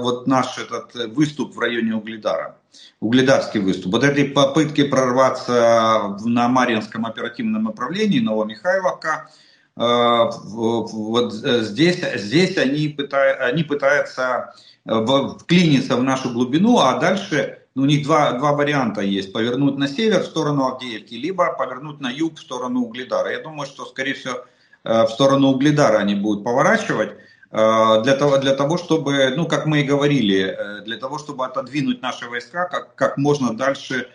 вот 0.00 0.26
наш 0.26 0.58
этот 0.58 0.94
выступ 1.14 1.54
в 1.54 1.58
районе 1.58 1.94
Угледара. 1.94 2.56
Угледарский 3.00 3.60
выступ. 3.60 3.92
Вот 3.92 4.04
этой 4.04 4.24
попытки 4.24 4.84
прорваться 4.84 6.16
на 6.24 6.48
Марьинском 6.48 7.06
оперативном 7.06 7.64
направлении 7.64 8.20
Новомихайловка, 8.20 9.30
вот 9.74 11.32
здесь, 11.32 12.04
здесь 12.16 12.58
они, 12.58 12.88
пытают, 12.88 13.40
они 13.40 13.64
пытаются 13.64 14.52
вклиниться 14.84 15.96
в 15.96 16.02
нашу 16.02 16.30
глубину, 16.30 16.78
а 16.78 16.98
дальше 16.98 17.62
ну, 17.74 17.82
у 17.82 17.86
них 17.86 18.04
два, 18.04 18.32
два 18.32 18.52
варианта 18.52 19.00
есть. 19.00 19.32
Повернуть 19.32 19.78
на 19.78 19.88
север 19.88 20.20
в 20.20 20.26
сторону 20.26 20.66
Авдеевки, 20.66 21.14
либо 21.14 21.52
повернуть 21.52 22.00
на 22.00 22.10
юг 22.10 22.36
в 22.36 22.40
сторону 22.40 22.80
Угледара. 22.82 23.30
Я 23.30 23.40
думаю, 23.40 23.66
что, 23.66 23.86
скорее 23.86 24.14
всего, 24.14 24.44
э, 24.84 25.04
в 25.04 25.08
сторону 25.08 25.48
Угледара 25.48 25.98
они 25.98 26.14
будут 26.14 26.44
поворачивать 26.44 27.12
э, 27.50 28.02
для 28.02 28.14
того, 28.16 28.38
для 28.38 28.54
того, 28.54 28.76
чтобы, 28.76 29.32
ну, 29.36 29.46
как 29.46 29.64
мы 29.64 29.80
и 29.80 29.84
говорили, 29.84 30.42
э, 30.42 30.82
для 30.84 30.98
того, 30.98 31.18
чтобы 31.18 31.46
отодвинуть 31.46 32.02
наши 32.02 32.28
войска 32.28 32.66
как, 32.66 32.94
как 32.94 33.16
можно 33.16 33.56
дальше 33.56 34.08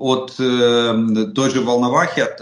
от 0.00 0.36
той 0.36 1.50
же 1.50 1.60
Волновахи 1.60 2.18
от, 2.18 2.40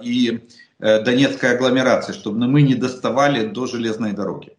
и 0.00 0.48
Донецкой 0.78 1.56
агломерации, 1.56 2.12
чтобы 2.12 2.46
мы 2.46 2.62
не 2.62 2.76
доставали 2.76 3.48
до 3.48 3.66
железной 3.66 4.12
дороги. 4.12 4.56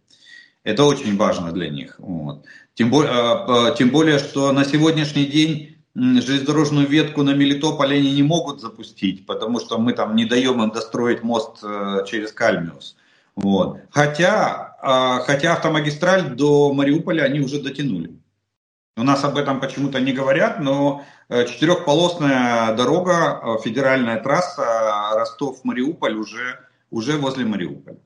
Это 0.63 0.85
очень 0.85 1.17
важно 1.17 1.51
для 1.51 1.69
них. 1.69 1.95
Вот. 1.97 2.45
Тем 2.73 2.89
более, 2.89 3.11
а, 3.11 3.71
тем 3.71 3.89
более, 3.89 4.19
что 4.19 4.51
на 4.51 4.63
сегодняшний 4.63 5.25
день 5.25 5.77
железнодорожную 5.95 6.87
ветку 6.87 7.21
на 7.23 7.33
Мелитополь 7.33 7.93
они 7.93 8.13
не 8.13 8.23
могут 8.23 8.61
запустить, 8.61 9.25
потому 9.25 9.59
что 9.59 9.77
мы 9.77 9.93
там 9.93 10.15
не 10.15 10.25
даем 10.25 10.63
им 10.63 10.71
достроить 10.71 11.21
мост 11.21 11.59
э, 11.63 12.03
через 12.07 12.31
Кальмиус. 12.31 12.95
Вот. 13.35 13.79
Хотя, 13.91 14.75
а, 14.81 15.19
хотя 15.19 15.53
автомагистраль 15.53 16.35
до 16.35 16.73
Мариуполя 16.73 17.23
они 17.23 17.41
уже 17.41 17.61
дотянули. 17.61 18.17
У 18.95 19.03
нас 19.03 19.23
об 19.23 19.37
этом 19.37 19.59
почему-то 19.59 19.99
не 19.99 20.13
говорят, 20.13 20.59
но 20.59 21.03
э, 21.29 21.45
четырехполосная 21.45 22.75
дорога, 22.75 23.41
э, 23.41 23.61
федеральная 23.63 24.21
трасса 24.21 24.63
Ростов-Мариуполь 25.15 26.15
уже, 26.15 26.59
уже 26.91 27.17
возле 27.17 27.45
Мариуполя. 27.45 27.97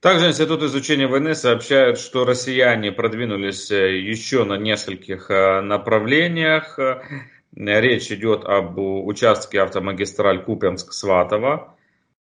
Также 0.00 0.28
Институт 0.28 0.62
изучения 0.62 1.08
войны 1.08 1.34
сообщает, 1.34 1.98
что 1.98 2.24
россияне 2.24 2.92
продвинулись 2.92 3.68
э, 3.72 3.98
еще 3.98 4.44
на 4.44 4.54
нескольких 4.54 5.28
э, 5.28 5.60
направлениях. 5.60 6.78
Речь 7.52 8.12
идет 8.12 8.44
об 8.44 8.78
участке 8.78 9.60
автомагистраль 9.60 10.44
Купенск-Сватово. 10.44 11.74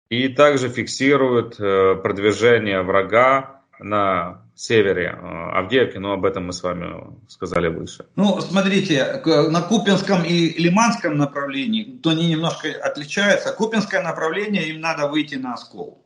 И 0.09 0.27
также 0.29 0.69
фиксируют 0.69 1.59
э, 1.59 1.95
продвижение 2.01 2.81
врага 2.81 3.61
на 3.77 4.41
севере 4.55 5.09
Авдеевки, 5.09 5.97
но 5.97 6.13
об 6.13 6.25
этом 6.25 6.47
мы 6.47 6.53
с 6.53 6.63
вами 6.63 7.15
сказали 7.27 7.67
выше. 7.67 8.05
Ну, 8.15 8.41
смотрите, 8.41 9.21
на 9.25 9.61
Купинском 9.61 10.23
и 10.23 10.49
Лиманском 10.59 11.15
направлении, 11.15 11.99
то 12.01 12.09
они 12.09 12.27
немножко 12.29 12.69
отличаются. 12.69 13.53
Купинское 13.53 14.01
направление, 14.01 14.69
им 14.69 14.81
надо 14.81 15.07
выйти 15.07 15.35
на 15.35 15.53
оскол. 15.53 16.00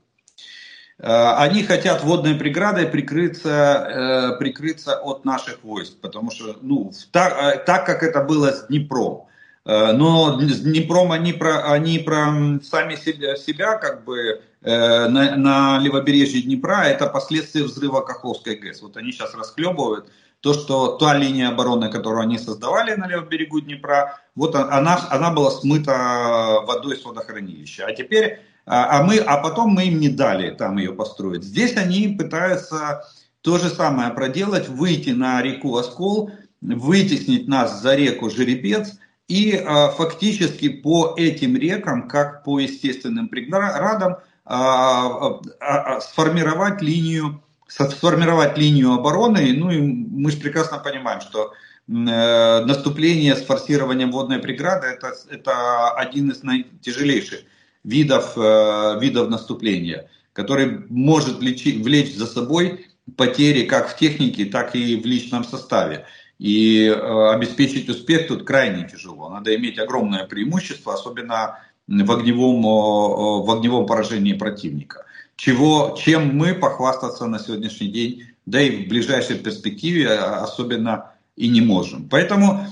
Э, 0.97 1.33
они 1.37 1.63
хотят 1.63 2.03
водной 2.03 2.35
преградой 2.35 2.87
прикрыться, 2.87 3.49
э, 3.49 4.39
прикрыться 4.39 4.97
от 4.97 5.25
наших 5.25 5.63
войск, 5.63 5.97
потому 5.99 6.31
что, 6.31 6.57
ну, 6.61 6.91
так, 7.11 7.37
э, 7.37 7.57
так 7.65 7.85
как 7.85 8.01
это 8.01 8.21
было 8.21 8.51
с 8.51 8.67
Днепром. 8.67 9.25
Но 9.67 10.39
с 10.39 10.59
Днепром 10.59 11.11
они, 11.11 11.33
про, 11.33 11.71
они 11.71 11.97
про 11.97 12.59
сами 12.63 12.95
себя, 12.97 13.35
себя 13.35 13.79
как 13.79 14.03
бы 14.03 14.43
на, 14.61 15.35
на 15.35 15.79
левобережье 15.79 16.43
Днепра, 16.43 16.83
это 16.83 17.07
последствия 17.07 17.63
взрыва 17.63 18.01
Каховской 18.01 18.57
ГЭС. 18.57 18.83
Вот 18.83 18.95
они 18.95 19.11
сейчас 19.11 19.33
расхлебывают 19.33 20.05
то, 20.41 20.53
что 20.53 20.97
та 20.97 21.15
линия 21.15 21.49
обороны, 21.49 21.89
которую 21.89 22.21
они 22.21 22.37
создавали 22.37 22.93
на 22.93 23.07
левом 23.07 23.27
берегу 23.27 23.59
Днепра, 23.59 24.19
вот 24.35 24.53
она, 24.53 24.99
она 25.09 25.31
была 25.31 25.49
смыта 25.49 26.59
водой 26.67 26.97
с 26.97 27.03
водохранилища. 27.03 27.87
А 27.87 27.93
теперь 27.93 28.41
а, 28.65 28.99
а, 28.99 29.03
мы, 29.03 29.17
а 29.17 29.37
потом 29.37 29.71
мы 29.71 29.85
им 29.85 29.99
не 29.99 30.09
дали 30.09 30.49
там 30.51 30.77
ее 30.77 30.93
построить. 30.93 31.43
Здесь 31.43 31.77
они 31.77 32.09
пытаются 32.09 33.03
то 33.41 33.57
же 33.57 33.69
самое 33.69 34.09
проделать, 34.11 34.67
выйти 34.67 35.11
на 35.11 35.41
реку 35.41 35.77
Оскол, 35.77 36.31
вытеснить 36.61 37.47
нас 37.47 37.81
за 37.81 37.95
реку 37.95 38.29
Жеребец 38.29 38.97
и 39.27 39.55
а, 39.55 39.89
фактически 39.89 40.69
по 40.69 41.13
этим 41.15 41.55
рекам, 41.55 42.07
как 42.07 42.43
по 42.43 42.59
естественным 42.59 43.27
преградам, 43.27 44.17
а, 44.45 45.07
а, 45.17 45.39
а, 45.59 46.01
сформировать 46.01 46.81
линию 46.81 47.41
сформировать 47.67 48.57
линию 48.57 48.93
обороны. 48.93 49.53
Ну 49.57 49.71
и 49.71 49.81
мы 49.81 50.31
же 50.31 50.37
прекрасно 50.37 50.77
понимаем, 50.77 51.19
что 51.19 51.51
э, 51.87 52.65
наступление 52.65 53.35
с 53.35 53.43
форсированием 53.43 54.11
водной 54.11 54.37
преграды 54.39 54.87
это, 54.87 55.13
это 55.29 55.91
один 55.93 56.29
из 56.29 56.43
наитяжелейших 56.43 57.41
видов, 57.85 58.33
э, 58.35 58.99
видов 58.99 59.29
наступления, 59.29 60.09
который 60.33 60.85
может 60.89 61.37
влечь, 61.37 61.65
влечь 61.65 62.15
за 62.15 62.25
собой 62.25 62.87
потери 63.15 63.65
как 63.65 63.89
в 63.89 63.97
технике, 63.97 64.45
так 64.45 64.75
и 64.75 64.95
в 64.95 65.05
личном 65.05 65.43
составе. 65.43 66.05
И 66.39 66.87
э, 66.87 67.29
обеспечить 67.29 67.87
успех 67.87 68.27
тут 68.27 68.43
крайне 68.43 68.89
тяжело. 68.89 69.29
Надо 69.29 69.55
иметь 69.55 69.79
огромное 69.79 70.25
преимущество, 70.25 70.95
особенно 70.95 71.59
в 71.87 72.11
огневом, 72.11 72.63
в 72.63 73.51
огневом 73.51 73.85
поражении 73.85 74.33
противника. 74.33 75.05
Чего, 75.35 75.95
чем 76.01 76.35
мы 76.35 76.55
похвастаться 76.55 77.27
на 77.27 77.37
сегодняшний 77.37 77.89
день, 77.89 78.23
да 78.47 78.59
и 78.59 78.85
в 78.85 78.89
ближайшей 78.89 79.37
перспективе 79.37 80.09
особенно 80.09 81.11
и 81.35 81.49
не 81.49 81.61
можем. 81.61 82.07
Поэтому, 82.09 82.65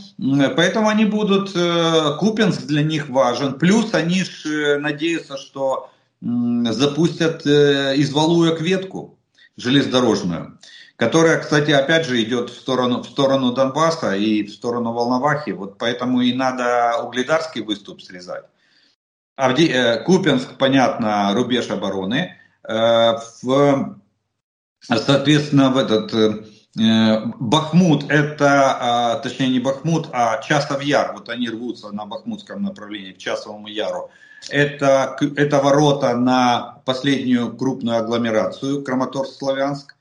поэтому 0.55 0.87
они 0.87 1.05
будут, 1.05 1.55
э, 1.55 2.15
Купинск 2.17 2.65
для 2.65 2.81
них 2.81 3.09
важен. 3.09 3.59
Плюс 3.59 3.93
они 3.93 4.23
ж 4.23 4.45
э, 4.45 4.77
надеются, 4.79 5.37
что 5.37 5.89
запустят 6.21 7.45
э, 7.45 7.95
из 7.97 8.13
Валуек 8.13 8.61
ветку 8.61 9.19
железнодорожную, 9.57 10.57
которая, 10.95 11.39
кстати, 11.39 11.71
опять 11.71 12.05
же 12.05 12.23
идет 12.23 12.49
в 12.49 12.57
сторону, 12.57 13.03
в 13.03 13.07
сторону 13.07 13.51
Донбасса 13.51 14.15
и 14.15 14.43
в 14.43 14.51
сторону 14.51 14.93
Волновахи. 14.93 15.51
Вот 15.51 15.77
поэтому 15.77 16.21
и 16.21 16.33
надо 16.33 17.03
угледарский 17.03 17.61
выступ 17.61 18.01
срезать. 18.01 18.45
Авди... 19.35 19.73
Купинск, 20.05 20.57
понятно, 20.57 21.33
рубеж 21.33 21.69
обороны. 21.69 22.37
В, 22.63 23.99
соответственно, 24.79 25.71
в 25.71 25.77
этот 25.77 26.13
Бахмут 26.75 28.05
это, 28.09 28.77
а, 28.79 29.15
точнее 29.19 29.49
не 29.49 29.59
Бахмут, 29.59 30.09
а 30.11 30.41
Часов 30.41 30.81
Яр, 30.81 31.13
вот 31.13 31.29
они 31.29 31.47
рвутся 31.47 31.91
на 31.91 32.05
бахмутском 32.05 32.63
направлении, 32.63 33.11
к 33.11 33.19
Часовому 33.19 33.67
Яру. 33.67 34.09
Это, 34.49 35.15
это 35.35 35.59
ворота 35.59 36.15
на 36.17 36.81
последнюю 36.85 37.55
крупную 37.55 37.99
агломерацию 37.99 38.83
Краматорск-Славянск 38.83 39.95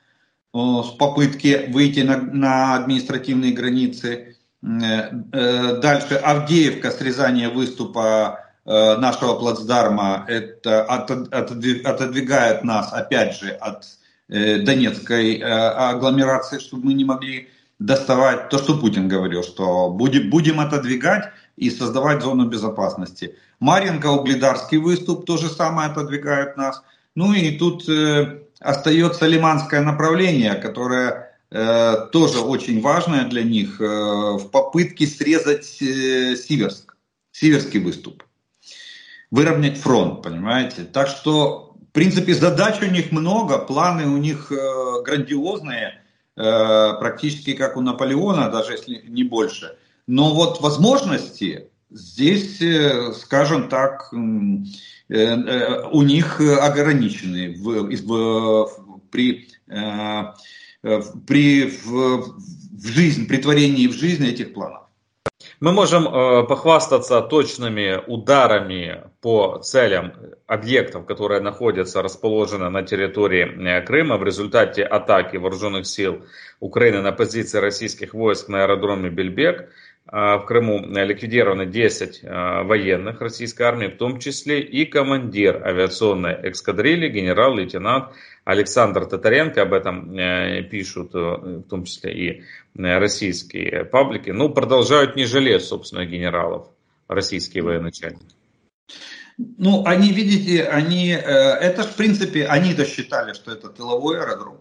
с 0.54 0.90
попытки 0.98 1.70
выйти 1.70 2.00
на, 2.00 2.16
на 2.16 2.74
административные 2.76 3.52
границы. 3.52 4.36
Э, 4.62 5.10
э, 5.32 5.76
дальше 5.76 6.14
Авдеевка, 6.14 6.90
срезание 6.90 7.50
выступа 7.50 8.38
нашего 8.64 9.34
плацдарма, 9.34 10.24
это 10.28 10.84
отодвигает 10.84 12.62
нас 12.62 12.92
опять 12.92 13.36
же 13.36 13.50
от 13.50 13.84
Э, 13.84 14.01
Донецкой 14.32 15.38
э, 15.38 15.44
агломерации, 15.44 16.58
чтобы 16.58 16.86
мы 16.86 16.94
не 16.94 17.04
могли 17.04 17.48
доставать 17.78 18.48
то, 18.48 18.58
что 18.58 18.78
Путин 18.78 19.08
говорил, 19.08 19.42
что 19.42 19.90
будем, 19.90 20.30
будем 20.30 20.60
отодвигать 20.60 21.30
и 21.56 21.68
создавать 21.70 22.22
зону 22.22 22.46
безопасности. 22.46 23.36
Марьинка, 23.60 24.06
Угледарский 24.06 24.78
выступ 24.78 25.26
то 25.26 25.36
же 25.36 25.48
самое 25.48 25.90
отодвигают 25.90 26.56
нас. 26.56 26.82
Ну 27.14 27.34
и 27.34 27.58
тут 27.58 27.88
э, 27.88 28.42
остается 28.60 29.26
лиманское 29.26 29.82
направление, 29.82 30.54
которое 30.54 31.36
э, 31.50 31.94
тоже 32.10 32.40
очень 32.40 32.80
важное 32.80 33.26
для 33.26 33.42
них 33.42 33.80
э, 33.80 33.84
в 33.84 34.48
попытке 34.50 35.06
срезать 35.06 35.82
э, 35.82 36.36
Сиверск, 36.36 36.96
Сиверский 37.32 37.80
выступ, 37.80 38.24
выровнять 39.30 39.78
фронт, 39.78 40.22
понимаете. 40.22 40.84
Так 40.84 41.08
что 41.08 41.71
в 41.92 41.94
принципе, 41.94 42.32
задач 42.32 42.80
у 42.80 42.86
них 42.86 43.12
много, 43.12 43.58
планы 43.58 44.06
у 44.06 44.16
них 44.16 44.50
э, 44.50 45.02
грандиозные, 45.04 46.00
э, 46.38 46.92
практически 46.98 47.52
как 47.52 47.76
у 47.76 47.82
Наполеона, 47.82 48.48
даже 48.50 48.72
если 48.72 49.04
не 49.06 49.24
больше. 49.24 49.76
Но 50.06 50.34
вот 50.34 50.62
возможности 50.62 51.68
здесь, 51.90 52.62
э, 52.62 53.12
скажем 53.12 53.68
так, 53.68 54.10
э, 54.10 54.16
э, 55.10 55.82
у 55.92 56.00
них 56.00 56.40
ограничены 56.40 57.56
в, 57.58 57.82
в, 57.82 59.00
при, 59.10 59.48
э, 59.68 60.32
при 61.26 61.66
в, 61.66 62.38
в 62.72 62.86
жизнь, 62.86 63.28
притворении 63.28 63.86
в 63.86 63.92
жизнь 63.92 64.26
этих 64.26 64.54
планов. 64.54 64.84
Мы 65.62 65.70
можем 65.70 66.08
э, 66.08 66.42
похвастаться 66.42 67.20
точными 67.20 68.02
ударами 68.08 69.04
по 69.20 69.60
целям 69.62 70.12
объектов, 70.48 71.06
которые 71.06 71.40
находятся, 71.40 72.02
расположены 72.02 72.68
на 72.68 72.82
территории 72.82 73.44
э, 73.44 73.80
Крыма 73.82 74.16
в 74.16 74.24
результате 74.24 74.82
атаки 74.82 75.36
вооруженных 75.36 75.86
сил 75.86 76.24
Украины 76.58 77.00
на 77.00 77.12
позиции 77.12 77.58
российских 77.60 78.12
войск 78.12 78.48
на 78.48 78.64
аэродроме 78.64 79.08
Бельбек. 79.08 79.70
Э, 80.10 80.36
в 80.38 80.46
Крыму 80.46 80.80
ликвидированы 80.80 81.66
10 81.66 82.20
э, 82.22 82.62
военных 82.64 83.20
российской 83.20 83.62
армии, 83.62 83.86
в 83.86 83.96
том 83.96 84.18
числе 84.18 84.60
и 84.60 84.84
командир 84.84 85.64
авиационной 85.64 86.50
эскадрильи, 86.50 87.08
генерал-лейтенант 87.08 88.12
Александр 88.44 89.06
Татаренко. 89.06 89.62
Об 89.62 89.72
этом 89.72 90.16
э, 90.18 90.62
пишут 90.64 91.14
в 91.14 91.62
том 91.68 91.84
числе 91.84 92.12
и 92.12 92.42
российские 92.74 93.84
паблики. 93.84 94.30
Ну, 94.30 94.48
продолжают 94.48 95.14
не 95.14 95.24
жалеть, 95.24 95.64
собственно, 95.64 96.04
генералов, 96.04 96.68
российские 97.06 97.62
военачальники. 97.62 98.34
Ну, 99.38 99.84
они, 99.86 100.10
видите, 100.12 100.64
они, 100.64 101.08
это 101.08 101.84
в 101.84 101.96
принципе, 101.96 102.46
они-то 102.46 102.84
считали, 102.84 103.32
что 103.32 103.52
это 103.52 103.68
тыловой 103.68 104.20
аэродром. 104.20 104.58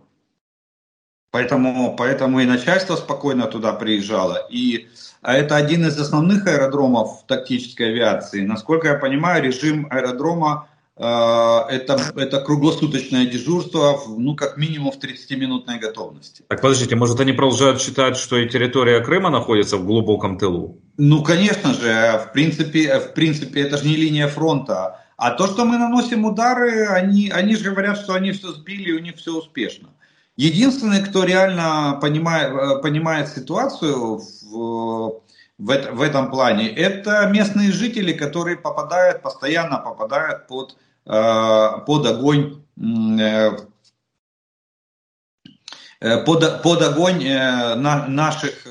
Поэтому, 1.31 1.95
поэтому 1.95 2.41
и 2.41 2.45
начальство 2.45 2.97
спокойно 2.97 3.47
туда 3.47 3.71
приезжало. 3.71 4.45
И 4.49 4.89
а 5.21 5.35
это 5.35 5.55
один 5.55 5.85
из 5.85 5.97
основных 5.97 6.47
аэродромов 6.47 7.25
тактической 7.27 7.89
авиации. 7.89 8.45
Насколько 8.45 8.89
я 8.89 8.95
понимаю, 8.95 9.43
режим 9.43 9.87
аэродрома 9.89 10.67
э, 10.97 11.03
это, 11.03 11.99
это 12.15 12.41
круглосуточное 12.41 13.27
дежурство, 13.27 13.99
ну, 14.07 14.35
как 14.35 14.57
минимум 14.57 14.91
в 14.91 14.97
30-минутной 14.97 15.79
готовности. 15.79 16.43
Так, 16.47 16.59
подождите, 16.59 16.95
может 16.95 17.19
они 17.19 17.33
продолжают 17.33 17.81
считать, 17.81 18.17
что 18.17 18.37
и 18.37 18.49
территория 18.49 18.99
Крыма 18.99 19.29
находится 19.29 19.77
в 19.77 19.85
глубоком 19.85 20.37
тылу? 20.37 20.81
Ну, 20.97 21.23
конечно 21.23 21.73
же, 21.73 22.19
в 22.27 22.33
принципе, 22.33 22.99
в 22.99 23.13
принципе 23.13 23.61
это 23.61 23.77
же 23.77 23.87
не 23.87 23.95
линия 23.95 24.27
фронта. 24.27 25.05
А 25.17 25.31
то, 25.31 25.45
что 25.45 25.65
мы 25.65 25.77
наносим 25.77 26.25
удары, 26.25 26.87
они, 26.87 27.29
они 27.29 27.55
же 27.55 27.69
говорят, 27.69 27.99
что 27.99 28.15
они 28.15 28.31
все 28.31 28.51
сбили, 28.51 28.91
у 28.91 28.99
них 28.99 29.17
все 29.17 29.37
успешно. 29.37 29.89
Единственный, 30.37 31.03
кто 31.03 31.23
реально 31.23 31.99
понимает, 32.01 32.53
э, 32.53 32.81
понимает 32.81 33.27
ситуацию 33.27 34.17
в, 34.17 35.21
в, 35.57 35.91
в 35.91 36.01
этом 36.01 36.31
плане, 36.31 36.69
это 36.69 37.27
местные 37.27 37.71
жители, 37.71 38.13
которые 38.13 38.57
попадают, 38.57 39.21
постоянно 39.21 39.77
попадают 39.77 40.47
под, 40.47 40.77
э, 41.05 41.69
под 41.85 42.05
огонь 42.05 42.63
э, 42.79 43.51
под, 46.25 46.63
под 46.63 46.81
огонь 46.81 47.23
на, 47.23 48.07
наших 48.07 48.65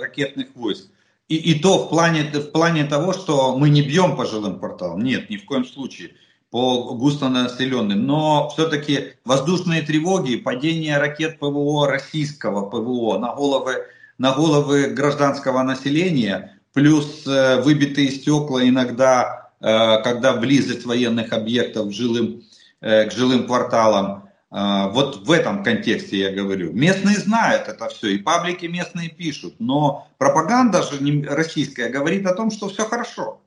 ракетных 0.00 0.54
войск. 0.54 0.88
И, 1.26 1.34
и 1.34 1.58
то 1.58 1.86
в 1.86 1.88
плане, 1.88 2.22
в 2.22 2.52
плане 2.52 2.84
того, 2.84 3.12
что 3.12 3.56
мы 3.58 3.68
не 3.68 3.82
бьем 3.82 4.14
по 4.16 4.26
жилым 4.26 4.60
кварталам. 4.60 5.02
Нет, 5.02 5.28
ни 5.28 5.38
в 5.38 5.44
коем 5.44 5.64
случае 5.64 6.14
по 6.52 6.92
густонаселенным, 6.94 8.04
но 8.06 8.50
все-таки 8.50 9.14
воздушные 9.24 9.80
тревоги, 9.80 10.36
падение 10.36 10.98
ракет 10.98 11.38
ПВО 11.38 11.88
российского 11.88 12.68
ПВО 12.68 13.16
на 13.16 13.34
головы, 13.34 13.86
на 14.18 14.34
головы 14.34 14.88
гражданского 14.88 15.62
населения, 15.62 16.60
плюс 16.74 17.26
э, 17.26 17.62
выбитые 17.62 18.10
стекла 18.10 18.68
иногда, 18.68 19.50
э, 19.62 20.02
когда 20.02 20.34
близость 20.34 20.84
военных 20.84 21.32
объектов 21.32 21.88
к 21.88 21.92
жилым, 21.92 22.42
э, 22.82 23.06
к 23.08 23.12
жилым 23.12 23.46
кварталам. 23.46 24.28
Вот 24.50 25.26
в 25.26 25.30
этом 25.30 25.64
контексте 25.64 26.18
я 26.18 26.30
говорю. 26.30 26.74
Местные 26.74 27.16
знают 27.16 27.68
это 27.68 27.88
все, 27.88 28.08
и 28.08 28.18
паблики 28.18 28.66
местные 28.66 29.08
пишут, 29.08 29.54
но 29.60 30.08
пропаганда 30.18 30.82
же 30.82 30.98
российская 31.26 31.88
говорит 31.88 32.26
о 32.26 32.34
том, 32.34 32.50
что 32.50 32.68
все 32.68 32.84
хорошо 32.84 33.40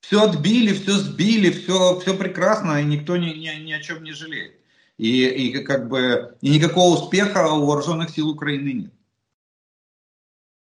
все 0.00 0.22
отбили, 0.22 0.72
все 0.72 0.92
сбили, 0.92 1.50
все, 1.50 1.98
все 2.00 2.14
прекрасно, 2.14 2.80
и 2.80 2.84
никто 2.84 3.16
ни, 3.16 3.30
ни, 3.30 3.64
ни 3.64 3.72
о 3.72 3.80
чем 3.80 4.02
не 4.02 4.12
жалеет. 4.12 4.54
И, 4.96 5.26
и 5.26 5.62
как 5.62 5.88
бы 5.88 6.36
и 6.40 6.50
никакого 6.50 6.94
успеха 6.94 7.46
у 7.48 7.66
вооруженных 7.66 8.10
сил 8.10 8.30
Украины 8.30 8.72
нет. 8.72 8.92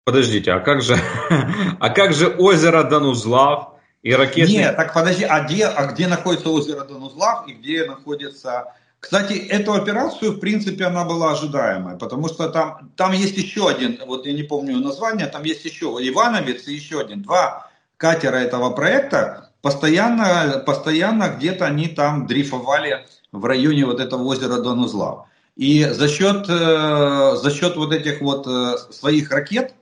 Подождите, 0.06 0.52
а 0.52 0.60
как 0.60 0.82
же, 0.82 0.98
а 1.80 1.90
как 1.90 2.14
же 2.14 2.28
озеро 2.28 2.84
Данузлав 2.84 3.74
и 4.02 4.14
ракеты? 4.14 4.52
Нет, 4.52 4.76
так 4.76 4.94
подожди, 4.94 5.24
а 5.24 5.42
где, 5.42 5.66
а 5.66 5.86
где 5.92 6.08
находится 6.08 6.50
озеро 6.50 6.84
Данузлав 6.84 7.48
и 7.48 7.54
где 7.54 7.86
находится... 7.86 8.74
Кстати, 9.00 9.34
эту 9.34 9.74
операцию, 9.74 10.34
в 10.34 10.40
принципе, 10.40 10.84
она 10.84 11.06
была 11.06 11.32
ожидаемая, 11.32 11.96
потому 11.96 12.28
что 12.28 12.50
там, 12.50 12.92
там 12.98 13.14
есть 13.14 13.38
еще 13.38 13.70
один, 13.70 13.98
вот 14.06 14.26
я 14.26 14.34
не 14.34 14.44
помню 14.44 14.78
название, 14.80 15.28
там 15.28 15.44
есть 15.44 15.64
еще 15.64 15.86
Ивановец 16.02 16.68
и 16.68 16.74
еще 16.74 17.00
один, 17.00 17.22
два 17.22 17.69
катера 18.00 18.38
этого 18.38 18.70
проекта, 18.72 19.52
постоянно, 19.62 20.64
постоянно 20.66 21.36
где-то 21.38 21.66
они 21.66 21.90
там 21.90 22.26
дрейфовали 22.26 23.06
в 23.32 23.46
районе 23.46 23.86
вот 23.86 24.00
этого 24.00 24.24
озера 24.24 24.62
Донузла. 24.62 25.26
И 25.58 25.84
за 25.84 26.08
счет, 26.08 26.46
э, 26.50 27.36
за 27.36 27.52
счет 27.52 27.76
вот 27.76 27.92
этих 27.92 28.22
вот 28.22 28.48
э, 28.48 28.78
своих 28.92 29.32
ракет 29.32 29.76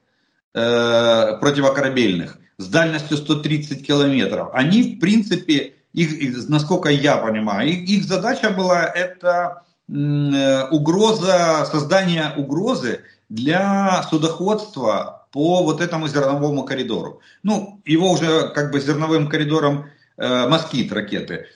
э, 0.55 1.37
противокорабельных 1.39 2.39
с 2.57 2.67
дальностью 2.67 3.17
130 3.17 3.85
километров, 3.85 4.49
они 4.53 4.95
в 4.95 4.99
принципе, 4.99 5.75
их, 5.93 6.49
насколько 6.49 6.89
я 6.89 7.17
понимаю, 7.17 7.69
их, 7.69 7.87
их 7.87 8.03
задача 8.05 8.49
была 8.49 8.83
это 8.83 9.61
угроза, 9.87 11.65
создание 11.71 12.33
угрозы 12.35 13.03
для 13.29 14.03
судоходства 14.09 15.16
по 15.31 15.63
вот 15.63 15.81
этому 15.81 16.07
зерновому 16.07 16.63
коридору. 16.63 17.21
Ну, 17.43 17.81
его 17.85 18.11
уже 18.11 18.49
как 18.49 18.71
бы 18.71 18.79
зерновым 18.79 19.27
коридором 19.27 19.89
э, 20.17 20.47
москит 20.47 20.91
ракеты. 20.91 21.47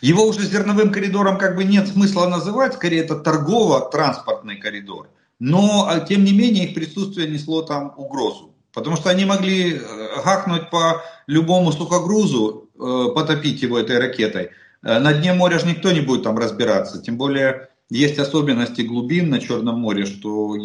Его 0.00 0.26
уже 0.26 0.40
зерновым 0.40 0.92
коридором 0.92 1.38
как 1.38 1.56
бы 1.56 1.64
нет 1.64 1.88
смысла 1.88 2.26
называть, 2.28 2.74
скорее 2.74 3.02
это 3.02 3.16
торгово-транспортный 3.16 4.56
коридор. 4.56 5.08
Но, 5.38 5.86
а, 5.88 6.00
тем 6.00 6.24
не 6.24 6.32
менее, 6.32 6.66
их 6.66 6.74
присутствие 6.74 7.28
несло 7.28 7.62
там 7.62 7.94
угрозу. 7.96 8.54
Потому 8.72 8.96
что 8.96 9.08
они 9.08 9.24
могли 9.24 9.74
э, 9.74 9.80
гахнуть 10.22 10.70
по 10.70 11.02
любому 11.26 11.72
сухогрузу, 11.72 12.68
э, 12.74 13.14
потопить 13.14 13.62
его 13.62 13.78
этой 13.78 13.98
ракетой. 13.98 14.50
Э, 14.82 14.98
на 14.98 15.14
дне 15.14 15.32
моря 15.32 15.58
же 15.58 15.66
никто 15.66 15.92
не 15.92 16.00
будет 16.00 16.24
там 16.24 16.36
разбираться. 16.36 17.00
Тем 17.00 17.16
более 17.16 17.70
есть 17.88 18.18
особенности 18.18 18.82
глубин 18.82 19.30
на 19.30 19.40
Черном 19.40 19.80
море, 19.80 20.06
что 20.06 20.56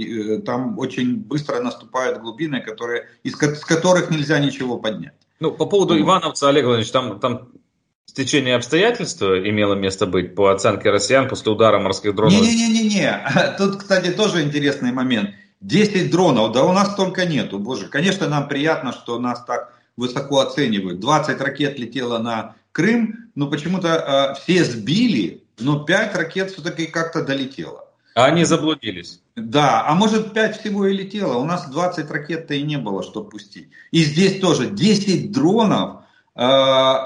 там 0.46 0.80
очень 0.80 1.18
быстро 1.18 1.60
наступают 1.60 2.20
глубины, 2.20 2.62
которые, 2.62 3.10
из, 3.24 3.34
с 3.34 3.66
которых 3.66 4.10
нельзя 4.10 4.40
ничего 4.40 4.78
поднять. 4.78 5.14
Ну, 5.40 5.52
по 5.52 5.66
поводу 5.66 5.94
ну, 5.96 6.02
Ивановца, 6.02 6.50
Олег 6.50 6.66
Владимирович, 6.66 6.92
там, 6.92 7.20
там 7.20 7.50
стечение 8.06 8.56
обстоятельств 8.56 9.22
имело 9.22 9.76
место 9.76 10.06
быть 10.06 10.36
по 10.36 10.50
оценке 10.50 10.90
россиян 10.90 11.28
после 11.28 11.52
удара 11.52 11.80
морских 11.80 12.16
дронов? 12.16 12.42
Не-не-не-не. 12.42 13.26
Тут, 13.58 13.78
кстати, 13.78 14.12
тоже 14.12 14.44
интересный 14.44 14.92
момент. 14.92 15.32
10 15.62 16.10
дронов, 16.12 16.54
да 16.54 16.64
у 16.64 16.74
нас 16.74 16.94
столько 16.94 17.26
нету. 17.26 17.60
Боже, 17.60 17.88
конечно, 17.88 18.28
нам 18.28 18.48
приятно, 18.48 18.92
что 18.92 19.20
нас 19.20 19.44
так 19.46 19.74
высоко 19.96 20.40
оценивают. 20.40 21.00
20 21.00 21.40
ракет 21.40 21.78
летело 21.78 22.18
на 22.18 22.56
Крым, 22.72 23.30
но 23.36 23.48
почему-то 23.48 23.90
э, 23.90 24.42
все 24.42 24.64
сбили, 24.64 25.44
но 25.60 25.84
5 25.84 26.16
ракет 26.16 26.52
все-таки 26.52 26.88
как-то 26.88 27.24
долетело. 27.24 27.88
А 28.16 28.26
они 28.26 28.44
заблудились. 28.44 29.22
Да, 29.36 29.88
а 29.88 29.96
может 29.96 30.34
5 30.34 30.60
всего 30.60 30.86
и 30.88 30.96
летело. 30.96 31.38
У 31.38 31.46
нас 31.46 31.70
20 31.70 32.12
ракет-то 32.12 32.54
и 32.54 32.64
не 32.64 32.78
было, 32.78 33.04
чтобы 33.04 33.30
пустить. 33.30 33.70
И 33.92 34.04
здесь 34.04 34.40
тоже 34.42 34.70
10 34.70 35.32
дронов 35.32 36.04
э, 36.36 36.42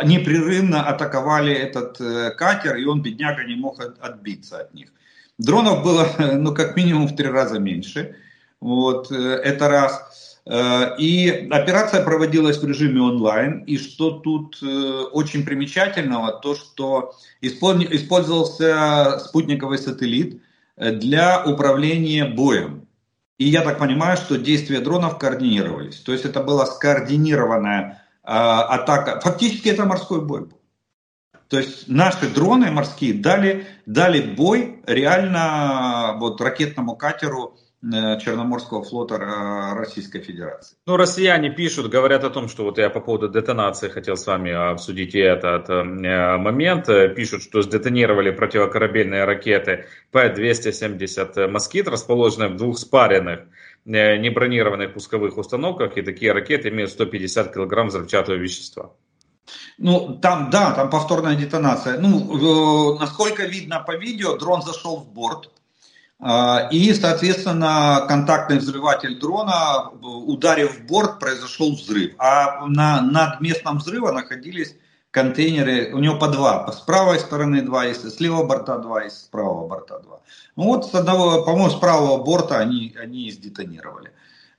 непрерывно 0.04 0.84
атаковали 0.84 1.54
этот 1.54 2.02
э, 2.02 2.32
катер, 2.32 2.78
и 2.78 2.86
он, 2.86 3.04
бедняга, 3.04 3.44
не 3.44 3.56
мог 3.56 3.80
от, 3.80 4.00
отбиться 4.00 4.60
от 4.60 4.74
них. 4.74 4.90
Дронов 5.38 5.84
было, 5.84 6.10
ну, 6.34 6.54
как 6.54 6.76
минимум 6.76 7.08
в 7.08 7.16
три 7.16 7.28
раза 7.28 7.60
меньше. 7.60 8.16
Вот, 8.60 9.12
э, 9.12 9.16
это 9.16 9.70
раз. 9.70 10.35
Э, 10.48 10.96
и 10.98 11.48
операция 11.50 12.04
проводилась 12.04 12.58
в 12.58 12.66
режиме 12.66 13.02
онлайн. 13.02 13.64
И 13.64 13.78
что 13.78 14.12
тут 14.12 14.62
э, 14.62 14.66
очень 14.66 15.46
примечательного, 15.46 16.34
то 16.34 16.56
что 16.56 17.14
использовался 17.42 19.20
спутниковый 19.20 19.78
сателлит 19.78 20.42
для 20.78 21.44
управления 21.46 22.26
боем. 22.26 22.88
И 23.38 23.46
я 23.46 23.62
так 23.62 23.80
понимаю, 23.80 24.18
что 24.18 24.38
действия 24.38 24.80
дронов 24.80 25.18
координировались. 25.18 26.00
То 26.00 26.12
есть 26.12 26.26
это 26.26 26.42
была 26.42 26.66
скоординированная 26.66 28.02
атака. 28.24 29.20
Фактически 29.22 29.70
это 29.70 29.86
морской 29.86 30.26
бой 30.26 30.42
был. 30.42 30.60
То 31.50 31.60
есть 31.60 31.88
наши 31.88 32.28
дроны 32.30 32.72
морские 32.72 33.14
дали, 33.14 33.68
дали 33.86 34.22
бой 34.22 34.82
реально 34.86 36.16
вот 36.18 36.42
ракетному 36.42 36.96
катеру 36.96 37.56
Э, 37.56 37.65
Черноморского 37.92 38.84
флота 38.84 39.18
Российской 39.76 40.20
Федерации. 40.20 40.76
Ну, 40.86 40.98
россияне 40.98 41.50
пишут, 41.50 41.90
говорят 41.90 42.24
о 42.24 42.30
том, 42.30 42.48
что 42.48 42.64
вот 42.64 42.78
я 42.78 42.90
по 42.90 43.00
поводу 43.00 43.30
детонации 43.30 43.90
хотел 43.90 44.18
с 44.18 44.26
вами 44.26 44.52
обсудить 44.52 45.14
этот 45.14 45.70
э, 45.70 45.84
момент. 46.38 46.88
Пишут, 47.16 47.44
что 47.44 47.62
сдетонировали 47.62 48.32
противокорабельные 48.32 49.26
ракеты 49.26 49.86
П-270 50.12 51.48
«Москит», 51.48 51.88
расположенные 51.88 52.50
в 52.50 52.58
двух 52.58 52.80
спаренных 52.80 53.42
э, 53.86 54.18
небронированных 54.18 54.94
пусковых 54.94 55.38
установках, 55.38 55.98
и 55.98 56.02
такие 56.02 56.32
ракеты 56.32 56.70
имеют 56.70 56.92
150 56.92 57.54
килограмм 57.54 57.90
взрывчатого 57.90 58.36
вещества. 58.36 58.94
Ну, 59.78 60.18
там, 60.22 60.50
да, 60.50 60.72
там 60.72 60.90
повторная 60.90 61.36
детонация. 61.36 62.00
Ну, 62.00 62.98
насколько 62.98 63.44
видно 63.44 63.80
по 63.80 63.96
видео, 63.96 64.38
дрон 64.38 64.62
зашел 64.62 64.98
в 64.98 65.14
борт, 65.14 65.52
и, 66.72 66.94
соответственно, 66.94 68.06
контактный 68.08 68.58
взрыватель 68.58 69.20
дрона, 69.20 69.90
ударив 70.02 70.80
в 70.80 70.86
борт, 70.86 71.20
произошел 71.20 71.76
взрыв. 71.76 72.14
А 72.18 72.66
на, 72.68 73.02
над 73.02 73.42
местом 73.42 73.80
взрыва 73.80 74.12
находились 74.12 74.76
контейнеры, 75.12 75.94
у 75.94 76.00
него 76.00 76.18
по 76.18 76.28
два, 76.28 76.70
с 76.72 76.82
правой 76.82 77.20
стороны 77.20 77.62
два, 77.62 77.86
есть, 77.86 78.04
с 78.04 78.20
левого 78.20 78.46
борта 78.46 78.78
два, 78.80 79.04
и 79.04 79.10
с 79.10 79.30
правого 79.32 79.68
борта 79.68 80.00
два. 80.00 80.20
Ну 80.58 80.64
вот 80.66 80.88
с 80.88 80.94
одного, 80.94 81.44
по-моему, 81.44 81.70
с 81.70 81.76
правого 81.76 82.22
борта 82.22 82.60
они, 82.60 82.94
они 83.02 83.28
и 83.28 83.32
сдетонировали. 83.32 84.12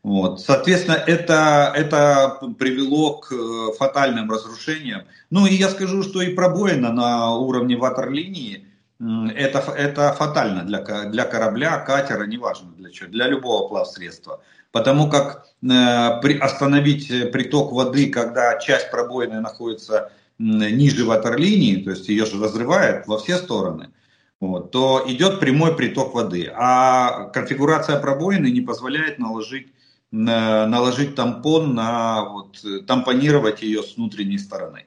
Вот. 0.03 0.41
Соответственно, 0.41 0.95
это, 0.95 1.73
это 1.75 2.39
привело 2.59 3.19
к 3.19 3.33
э, 3.33 3.77
фатальным 3.77 4.31
разрушениям. 4.31 5.03
Ну 5.31 5.47
и 5.47 5.55
я 5.55 5.69
скажу, 5.69 6.03
что 6.03 6.23
и 6.23 6.33
пробоина 6.33 6.93
на 6.93 7.35
уровне 7.35 7.77
ватерлинии 7.77 8.66
это, 8.99 9.59
это 9.77 10.13
фатально 10.13 10.63
для, 10.63 10.81
для 11.05 11.25
корабля, 11.25 11.79
катера, 11.79 12.25
неважно 12.25 12.73
для 12.73 12.91
чего, 12.91 13.11
для 13.11 13.29
любого 13.29 13.69
плавсредства. 13.69 14.41
Потому 14.73 15.09
как 15.09 15.47
э, 15.63 16.21
при, 16.23 16.39
остановить 16.39 17.09
приток 17.33 17.73
воды, 17.73 18.11
когда 18.11 18.59
часть 18.59 18.91
пробоины 18.91 19.41
находится 19.41 20.13
ниже 20.39 21.05
ватерлинии, 21.05 21.83
то 21.83 21.91
есть 21.91 22.09
ее 22.09 22.27
же 22.27 22.43
разрывает 22.43 23.07
во 23.07 23.19
все 23.19 23.39
стороны, 23.39 23.91
вот, 24.39 24.71
то 24.71 25.03
идет 25.07 25.41
прямой 25.41 25.77
приток 25.77 26.15
воды. 26.15 26.51
А 26.55 27.31
конфигурация 27.31 27.99
пробоины 27.99 28.51
не 28.51 28.61
позволяет 28.61 29.19
наложить, 29.19 29.69
э, 30.13 30.17
наложить 30.17 31.15
тампон 31.15 31.75
на, 31.75 32.25
вот, 32.25 32.65
тампонировать 32.87 33.63
ее 33.63 33.83
с 33.83 33.97
внутренней 33.97 34.39
стороны. 34.39 34.87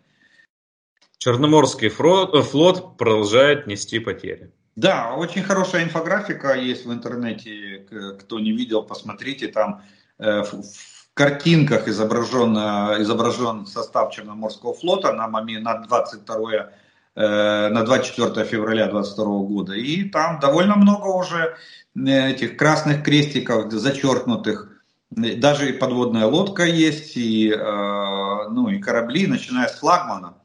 Черноморский 1.20 1.90
э, 1.90 2.42
флот 2.44 2.98
продолжает 2.98 3.68
нести 3.68 4.00
потери. 4.00 4.54
Да, 4.78 5.16
очень 5.16 5.44
хорошая 5.44 5.84
инфографика 5.84 6.54
есть 6.54 6.86
в 6.86 6.94
интернете. 6.94 7.86
Кто 8.22 8.40
не 8.40 8.54
видел, 8.54 8.84
посмотрите. 8.84 9.50
Там 9.50 9.82
э, 10.18 10.44
в 10.44 11.14
картинках 11.14 11.90
изображен, 11.90 12.58
э, 12.58 13.02
изображен 13.02 13.66
состав 13.66 14.14
Черноморского 14.14 14.74
флота 14.74 15.12
на, 15.12 15.28
момент, 15.28 15.66
на 15.66 15.80
22 15.80 16.72
на 17.16 17.84
24 17.84 18.46
февраля 18.46 18.86
2022 18.86 19.26
года. 19.40 19.74
И 19.74 20.06
там 20.06 20.40
довольно 20.40 20.78
много 20.78 21.08
уже 21.08 21.58
этих 21.94 22.56
красных 22.56 23.04
крестиков, 23.04 23.70
зачеркнутых. 23.70 24.70
Даже 25.10 25.70
и 25.70 25.74
подводная 25.74 26.28
лодка 26.28 26.64
есть, 26.64 27.18
и, 27.18 27.54
ну, 27.54 28.70
и 28.70 28.80
корабли, 28.80 29.28
начиная 29.28 29.68
с 29.68 29.80
флагмана. 29.80 30.36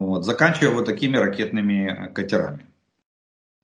Вот, 0.00 0.24
заканчивая 0.24 0.74
вот 0.74 0.86
такими 0.86 1.16
ракетными 1.16 2.12
катерами. 2.14 2.66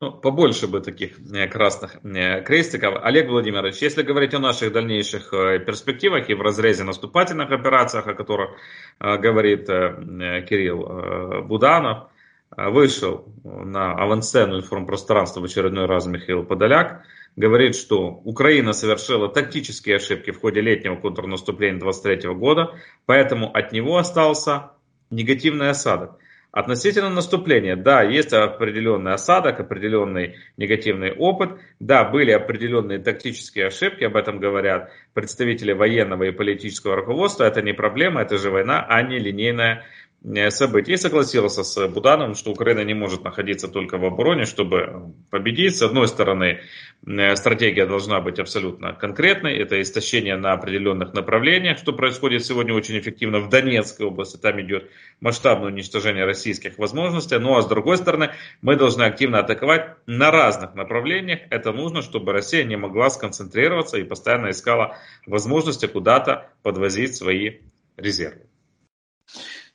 Ну, 0.02 0.12
побольше 0.12 0.66
бы 0.66 0.80
таких 0.80 1.18
э, 1.30 1.46
красных 1.46 1.96
э, 2.02 2.40
крестиков. 2.42 2.94
Олег 3.02 3.28
Владимирович, 3.28 3.82
если 3.82 4.02
говорить 4.02 4.32
о 4.32 4.38
наших 4.38 4.72
дальнейших 4.72 5.34
э, 5.34 5.58
перспективах 5.58 6.30
и 6.30 6.34
в 6.34 6.40
разрезе 6.40 6.84
наступательных 6.84 7.50
операциях, 7.50 8.06
о 8.06 8.14
которых 8.14 8.50
говорит 8.98 9.66
Кирилл 9.66 11.42
Буданов, 11.42 12.08
вышел 12.56 13.26
на 13.44 13.92
авансцену 13.92 14.56
информпространства 14.58 15.40
в 15.40 15.44
очередной 15.44 15.84
раз 15.84 16.06
Михаил 16.06 16.44
Подоляк, 16.44 17.04
говорит, 17.36 17.76
что 17.76 18.08
Украина 18.24 18.72
совершила 18.72 19.28
тактические 19.28 19.96
ошибки 19.96 20.30
в 20.30 20.40
ходе 20.40 20.62
летнего 20.62 20.96
контрнаступления 20.96 21.78
23 21.78 22.30
года, 22.34 22.74
поэтому 23.04 23.54
от 23.54 23.72
него 23.72 23.98
остался 23.98 24.70
негативный 25.10 25.70
осадок. 25.70 26.19
Относительно 26.52 27.10
наступления, 27.10 27.76
да, 27.76 28.02
есть 28.02 28.32
определенный 28.32 29.12
осадок, 29.12 29.60
определенный 29.60 30.34
негативный 30.56 31.12
опыт, 31.12 31.60
да, 31.78 32.02
были 32.02 32.32
определенные 32.32 32.98
тактические 32.98 33.66
ошибки, 33.66 34.02
об 34.02 34.16
этом 34.16 34.40
говорят 34.40 34.90
представители 35.14 35.72
военного 35.72 36.24
и 36.24 36.32
политического 36.32 36.96
руководства, 36.96 37.44
это 37.44 37.62
не 37.62 37.72
проблема, 37.72 38.22
это 38.22 38.36
же 38.36 38.50
война, 38.50 38.84
а 38.88 39.00
не 39.02 39.20
линейная 39.20 39.84
событий. 40.50 40.92
И 40.92 40.96
согласился 40.96 41.64
с 41.64 41.88
Будановым, 41.88 42.34
что 42.34 42.50
Украина 42.50 42.84
не 42.84 42.94
может 42.94 43.24
находиться 43.24 43.68
только 43.68 43.96
в 43.96 44.04
обороне, 44.04 44.44
чтобы 44.44 45.14
победить. 45.30 45.76
С 45.76 45.82
одной 45.82 46.08
стороны, 46.08 46.60
э, 47.06 47.36
стратегия 47.36 47.86
должна 47.86 48.20
быть 48.20 48.38
абсолютно 48.38 48.92
конкретной. 48.92 49.56
Это 49.56 49.80
истощение 49.80 50.36
на 50.36 50.52
определенных 50.52 51.14
направлениях, 51.14 51.78
что 51.78 51.92
происходит 51.92 52.44
сегодня 52.44 52.74
очень 52.74 52.98
эффективно 52.98 53.40
в 53.40 53.48
Донецкой 53.48 54.06
области. 54.06 54.36
Там 54.36 54.60
идет 54.60 54.90
масштабное 55.20 55.68
уничтожение 55.68 56.24
российских 56.24 56.76
возможностей. 56.78 57.38
Ну 57.38 57.56
а 57.56 57.62
с 57.62 57.66
другой 57.66 57.96
стороны, 57.96 58.30
мы 58.60 58.76
должны 58.76 59.04
активно 59.04 59.38
атаковать 59.38 59.96
на 60.06 60.30
разных 60.30 60.74
направлениях. 60.74 61.40
Это 61.50 61.72
нужно, 61.72 62.02
чтобы 62.02 62.32
Россия 62.32 62.64
не 62.64 62.76
могла 62.76 63.08
сконцентрироваться 63.08 63.96
и 63.96 64.04
постоянно 64.04 64.50
искала 64.50 64.98
возможности 65.26 65.86
куда-то 65.86 66.50
подвозить 66.62 67.16
свои 67.16 67.60
резервы. 67.96 68.42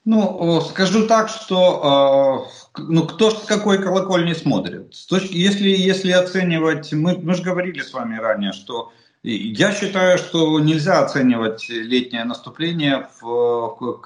Ну, 0.06 0.62
скажу 0.62 1.08
так, 1.08 1.30
что 1.30 2.47
ну, 2.78 3.08
кто 3.08 3.32
с 3.32 3.45
какой 3.45 3.82
колокольни 3.82 4.34
смотрит. 4.34 4.93
Если, 5.32 5.70
если 5.70 6.12
оценивать, 6.12 6.93
мы, 6.93 7.18
мы 7.18 7.34
же 7.34 7.41
говорили 7.41 7.82
с 7.82 7.91
вами 7.91 8.18
ранее, 8.18 8.53
что 8.53 8.91
я 9.24 9.74
считаю, 9.74 10.20
что 10.20 10.60
нельзя 10.60 11.03
оценивать 11.03 11.68
летнее 11.70 12.24
наступление 12.24 13.10
в, 13.20 13.97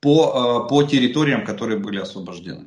по, 0.00 0.66
по 0.68 0.82
территориям, 0.82 1.46
которые 1.46 1.78
были 1.78 1.98
освобождены. 1.98 2.66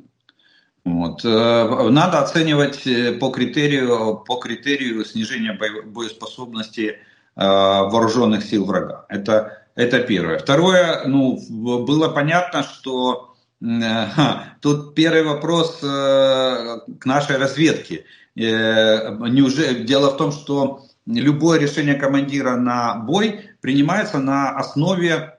Вот. 0.84 1.22
Надо 1.22 2.18
оценивать 2.20 2.82
по 3.20 3.30
критерию, 3.30 4.16
по 4.26 4.36
критерию 4.36 5.04
снижения 5.04 5.52
боеспособности 5.52 6.98
вооруженных 7.36 8.42
сил 8.44 8.64
врага. 8.64 9.04
Это, 9.08 9.65
это 9.76 10.00
первое. 10.00 10.38
Второе, 10.38 11.04
ну, 11.06 11.38
было 11.48 12.08
понятно, 12.08 12.64
что 12.64 13.36
Тут 14.60 14.94
первый 14.94 15.22
вопрос 15.22 15.80
э, 15.82 16.78
к 16.98 17.06
нашей 17.06 17.38
разведке. 17.38 18.04
Э, 18.36 19.16
неужели, 19.30 19.84
дело 19.84 20.10
в 20.10 20.18
том, 20.18 20.30
что 20.30 20.84
любое 21.06 21.58
решение 21.58 21.94
командира 21.94 22.56
на 22.56 22.96
бой 22.96 23.50
принимается 23.62 24.18
на 24.18 24.50
основе, 24.50 25.38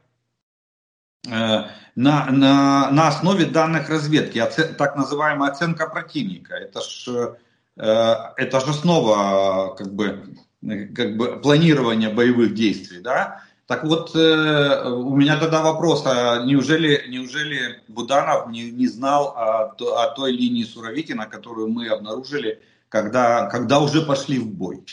э, 1.28 1.30
на, 1.30 1.68
на, 1.96 2.90
на 2.92 3.08
основе 3.08 3.46
данных 3.46 3.90
разведки, 3.90 4.44
так 4.78 4.96
называемая 4.96 5.52
оценка 5.52 5.88
противника. 5.88 6.56
Это 6.56 6.82
ж, 6.82 7.36
это 7.76 8.60
же 8.60 8.72
основа 8.72 9.76
как 9.76 9.94
бы, 9.94 10.36
как 10.96 11.18
бы 11.18 11.40
планирования 11.40 12.12
боевых 12.12 12.56
действий. 12.56 13.00
Да? 13.00 13.44
Так 13.68 13.84
вот, 13.84 14.16
э, 14.16 14.90
у 14.90 15.14
меня 15.14 15.38
тогда 15.38 15.62
вопрос, 15.62 16.04
а 16.06 16.46
неужели, 16.46 17.04
неужели 17.10 17.82
Буданов 17.90 18.48
не, 18.48 18.72
не 18.72 18.88
знал 18.88 19.34
о, 19.36 19.76
о 19.78 20.08
той 20.16 20.32
линии 20.32 20.64
Суровикина, 20.64 21.26
которую 21.26 21.68
мы 21.68 21.90
обнаружили, 21.90 22.62
когда, 22.88 23.48
когда 23.48 23.80
уже 23.80 24.04
пошли 24.04 24.40
в 24.40 24.48
бой? 24.48 24.86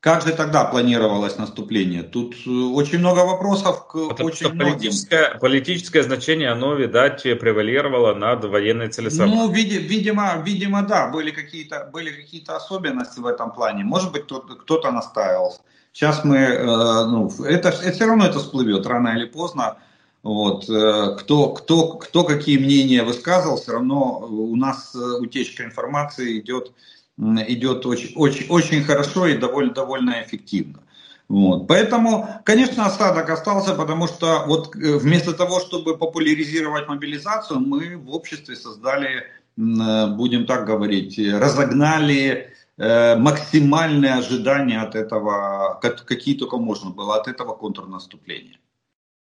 Как 0.00 0.22
же 0.22 0.32
тогда 0.32 0.64
планировалось 0.64 1.36
наступление? 1.36 2.02
Тут 2.02 2.34
э, 2.46 2.50
очень 2.50 3.00
много 3.00 3.20
вопросов 3.20 3.86
к 3.86 4.08
Потому 4.08 4.28
очень 4.28 4.46
что 4.46 4.56
политическое, 4.56 5.38
политическое 5.38 6.02
значение, 6.02 6.52
оно, 6.52 6.74
видать, 6.74 7.22
превалировало 7.22 8.14
над 8.14 8.44
военной 8.44 8.88
целесообразностью. 8.88 9.48
Ну, 9.48 9.86
видимо, 9.86 10.42
видимо, 10.42 10.82
да, 10.82 11.10
были 11.10 11.30
какие-то 11.32 11.90
были 11.92 12.10
какие-то 12.10 12.56
особенности 12.56 13.20
в 13.20 13.26
этом 13.26 13.52
плане. 13.52 13.84
Может 13.84 14.10
быть, 14.12 14.24
кто-то, 14.24 14.54
кто-то 14.54 14.90
настаивался. 14.90 15.60
Сейчас 15.94 16.24
мы, 16.24 16.38
э, 16.38 16.64
ну, 17.06 17.30
это, 17.44 17.68
это 17.68 17.92
все 17.92 18.06
равно 18.06 18.26
это 18.26 18.40
всплывет 18.40 18.84
рано 18.84 19.10
или 19.16 19.26
поздно. 19.26 19.76
Вот, 20.24 20.68
э, 20.68 21.16
кто, 21.20 21.50
кто, 21.50 21.92
кто 21.92 22.24
какие 22.24 22.58
мнения 22.58 23.04
высказывал, 23.04 23.58
все 23.58 23.74
равно 23.74 24.26
у 24.28 24.56
нас 24.56 24.92
э, 24.96 24.98
утечка 24.98 25.62
информации 25.62 26.40
идет, 26.40 26.72
идет 27.16 27.86
очень, 27.86 28.12
очень, 28.16 28.48
очень 28.48 28.82
хорошо 28.82 29.28
и 29.28 29.38
довольно, 29.38 29.72
довольно 29.72 30.20
эффективно. 30.20 30.80
Вот. 31.28 31.68
Поэтому, 31.68 32.28
конечно, 32.44 32.86
осадок 32.86 33.30
остался, 33.30 33.74
потому 33.74 34.08
что 34.08 34.42
вот 34.48 34.74
вместо 34.74 35.32
того, 35.32 35.60
чтобы 35.60 35.96
популяризировать 35.96 36.88
мобилизацию, 36.88 37.60
мы 37.60 37.96
в 37.96 38.10
обществе 38.10 38.56
создали, 38.56 39.28
будем 39.56 40.44
так 40.46 40.66
говорить, 40.66 41.18
разогнали 41.18 42.52
максимальные 42.76 44.14
ожидания 44.14 44.80
от 44.80 44.96
этого, 44.96 45.78
какие 45.80 46.36
только 46.36 46.56
можно 46.56 46.90
было 46.90 47.16
от 47.16 47.28
этого 47.28 47.54
контрнаступления. 47.54 48.58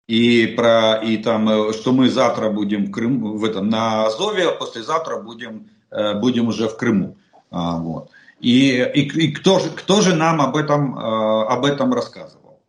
И 0.07 0.47
про 0.47 0.95
и 0.95 1.17
там, 1.17 1.49
э, 1.49 1.73
что 1.73 1.93
мы 1.93 2.09
завтра 2.09 2.49
будем 2.49 2.85
в 2.85 2.91
Крыму, 2.91 3.37
в 3.37 3.45
этом 3.45 3.69
на 3.69 4.05
Азове, 4.05 4.49
а 4.49 4.51
послезавтра 4.51 5.21
будем 5.21 5.69
э, 5.91 6.19
будем 6.19 6.49
уже 6.49 6.67
в 6.67 6.75
Крыму. 6.75 7.17
А, 7.49 7.77
вот. 7.77 8.09
И, 8.39 8.81
и, 8.81 9.07
и 9.07 9.31
кто 9.31 9.59
же 9.59 9.69
кто 9.69 10.01
же 10.01 10.13
нам 10.13 10.41
об 10.41 10.57
этом 10.57 10.97
об 10.97 11.63
этом 11.63 11.93
рассказывал? 11.93 12.61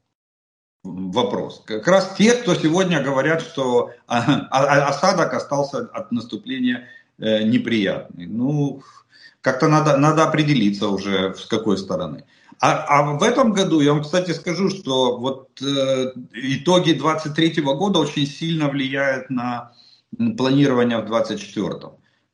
Вопрос. 0.84 1.62
Как 1.66 1.88
раз 1.88 2.14
те, 2.16 2.34
кто 2.34 2.54
сегодня 2.54 3.02
говорят, 3.02 3.40
что 3.40 3.90
а, 4.06 4.46
а, 4.50 4.88
осадок 4.88 5.34
остался 5.34 5.78
от 5.92 6.12
наступления 6.12 6.86
неприятный. 7.18 8.26
Ну, 8.26 8.82
как-то 9.44 9.68
надо, 9.68 9.98
надо 9.98 10.24
определиться 10.24 10.88
уже, 10.88 11.34
с 11.34 11.44
какой 11.44 11.76
стороны. 11.76 12.24
А, 12.60 12.84
а 12.88 13.02
в 13.02 13.22
этом 13.22 13.52
году, 13.52 13.80
я 13.80 13.92
вам, 13.92 14.02
кстати, 14.02 14.30
скажу, 14.30 14.70
что 14.70 15.18
вот 15.18 15.60
э, 15.60 16.12
итоги 16.32 16.92
23 16.94 17.60
года 17.60 17.98
очень 17.98 18.26
сильно 18.26 18.68
влияют 18.68 19.28
на 19.28 19.72
планирование 20.38 20.98
в 20.98 21.06
24 21.06 21.70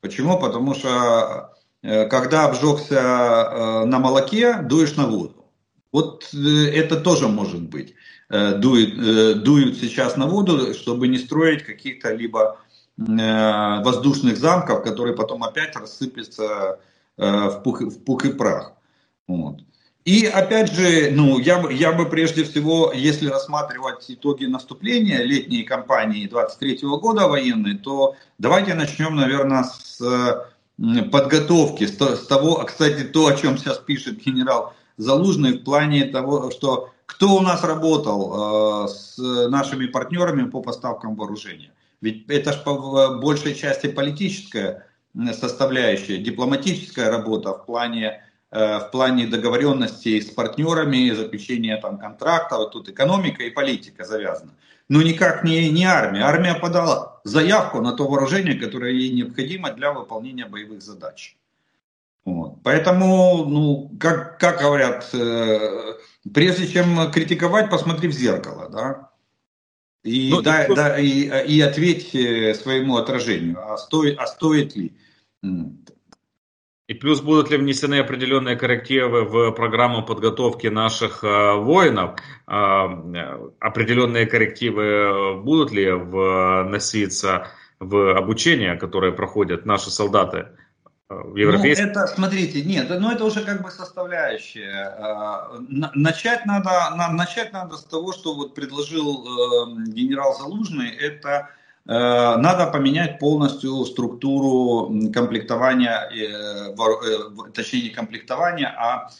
Почему? 0.00 0.38
Потому 0.38 0.74
что 0.74 1.50
э, 1.82 2.06
когда 2.06 2.44
обжегся 2.44 2.94
э, 2.94 3.84
на 3.86 3.98
молоке, 3.98 4.58
дуешь 4.62 4.94
на 4.94 5.06
воду. 5.08 5.46
Вот 5.90 6.28
э, 6.32 6.38
это 6.72 7.00
тоже 7.00 7.26
может 7.26 7.62
быть. 7.62 7.94
Э, 8.28 8.54
дует, 8.54 8.96
э, 8.96 9.34
дуют 9.34 9.78
сейчас 9.78 10.16
на 10.16 10.28
воду, 10.28 10.74
чтобы 10.74 11.08
не 11.08 11.18
строить 11.18 11.64
каких-то 11.64 12.14
либо 12.14 12.60
э, 12.98 13.82
воздушных 13.82 14.36
замков, 14.36 14.84
которые 14.84 15.16
потом 15.16 15.42
опять 15.42 15.74
рассыпятся 15.74 16.78
в 17.16 17.60
пух, 17.62 17.80
в 17.80 18.04
пух 18.04 18.24
и 18.24 18.32
прах. 18.32 18.72
Вот. 19.26 19.60
И 20.04 20.24
опять 20.26 20.72
же, 20.72 21.10
ну, 21.12 21.38
я, 21.38 21.58
бы, 21.60 21.72
я 21.72 21.92
бы 21.92 22.06
прежде 22.06 22.44
всего, 22.44 22.90
если 22.94 23.28
рассматривать 23.28 24.06
итоги 24.08 24.46
наступления 24.46 25.22
летней 25.22 25.62
кампании 25.62 26.26
23 26.26 26.78
года 26.82 27.28
военной, 27.28 27.76
то 27.76 28.16
давайте 28.38 28.74
начнем, 28.74 29.14
наверное, 29.14 29.64
с 29.64 30.00
подготовки, 31.12 31.86
с, 31.86 32.00
с 32.00 32.26
того, 32.26 32.64
кстати, 32.64 33.04
то, 33.04 33.26
о 33.26 33.36
чем 33.36 33.58
сейчас 33.58 33.78
пишет 33.78 34.18
генерал 34.24 34.74
Залужный 34.96 35.52
в 35.52 35.64
плане 35.64 36.04
того, 36.04 36.50
что 36.50 36.90
кто 37.06 37.34
у 37.34 37.40
нас 37.40 37.64
работал 37.64 38.84
э, 38.84 38.88
с 38.88 39.16
нашими 39.48 39.86
партнерами 39.86 40.48
по 40.48 40.60
поставкам 40.60 41.16
вооружения. 41.16 41.72
Ведь 42.02 42.28
это 42.28 42.52
же 42.52 42.58
по 42.60 43.18
большей 43.18 43.54
части 43.54 43.86
политическая 43.86 44.86
составляющая, 45.32 46.18
дипломатическая 46.18 47.10
работа 47.10 47.52
в 47.52 47.66
плане, 47.66 48.22
э, 48.50 48.78
в 48.78 48.90
плане 48.90 49.26
договоренности 49.26 50.20
с 50.20 50.30
партнерами, 50.30 51.10
заключения 51.10 51.76
там, 51.76 51.98
контрактов, 51.98 52.70
тут 52.70 52.88
экономика 52.88 53.42
и 53.42 53.50
политика 53.50 54.04
завязана. 54.04 54.52
Но 54.88 55.02
никак 55.02 55.44
не, 55.44 55.70
не 55.70 55.84
армия. 55.84 56.22
Армия 56.22 56.54
подала 56.54 57.20
заявку 57.24 57.80
на 57.80 57.92
то 57.92 58.08
вооружение, 58.08 58.54
которое 58.54 58.92
ей 58.92 59.10
необходимо 59.10 59.70
для 59.72 59.92
выполнения 59.92 60.46
боевых 60.46 60.82
задач. 60.82 61.36
Вот. 62.24 62.62
Поэтому, 62.62 63.44
ну, 63.46 63.90
как, 63.98 64.38
как 64.38 64.60
говорят, 64.60 65.08
э, 65.12 65.94
прежде 66.34 66.68
чем 66.68 67.10
критиковать, 67.10 67.70
посмотри 67.70 68.08
в 68.08 68.12
зеркало, 68.12 68.68
да, 68.68 69.09
и, 70.02 70.30
ну, 70.30 70.40
да, 70.40 70.64
и, 70.64 70.74
да, 70.74 70.98
и, 70.98 71.56
и 71.56 71.60
ответь 71.60 72.14
э, 72.14 72.54
своему 72.54 72.96
отражению, 72.96 73.58
а 73.72 73.76
стоит, 73.76 74.18
а 74.18 74.26
стоит 74.26 74.74
ли. 74.74 74.92
И 76.88 76.94
плюс 76.94 77.20
будут 77.20 77.50
ли 77.50 77.56
внесены 77.56 78.00
определенные 78.00 78.56
коррективы 78.56 79.24
в 79.24 79.52
программу 79.52 80.04
подготовки 80.04 80.66
наших 80.68 81.22
э, 81.22 81.54
воинов? 81.54 82.18
Э, 82.48 83.50
определенные 83.60 84.26
коррективы 84.26 85.40
будут 85.40 85.70
ли 85.70 85.92
вноситься 85.92 87.48
в 87.78 88.16
обучение, 88.16 88.76
которое 88.76 89.12
проходят 89.12 89.66
наши 89.66 89.90
солдаты? 89.90 90.48
В 91.10 91.36
европейском... 91.36 91.86
Ну, 91.86 91.90
это, 91.90 92.06
смотрите, 92.06 92.62
нет, 92.62 92.88
ну 92.88 93.10
это 93.10 93.24
уже 93.24 93.44
как 93.44 93.62
бы 93.62 93.70
составляющая. 93.70 94.94
А, 94.96 95.50
начать 95.68 96.46
надо, 96.46 96.70
начать 97.12 97.52
надо 97.52 97.76
с 97.76 97.84
того, 97.84 98.12
что 98.12 98.34
вот 98.34 98.54
предложил 98.54 99.26
эм, 99.26 99.84
генерал 99.86 100.38
Залужный, 100.38 100.90
это 100.90 101.50
э, 101.86 101.92
надо 101.92 102.68
поменять 102.68 103.18
полностью 103.18 103.84
структуру 103.86 105.10
комплектования, 105.12 106.08
э, 106.10 106.72
э, 106.72 107.52
точнее 107.54 107.82
не 107.82 107.90
комплектования, 107.90 108.68
а 108.78 109.10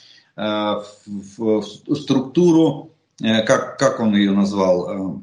структуру, 1.93 2.95
как, 3.21 3.79
как 3.79 4.01
он 4.01 4.15
ее 4.15 4.31
назвал, 4.31 5.21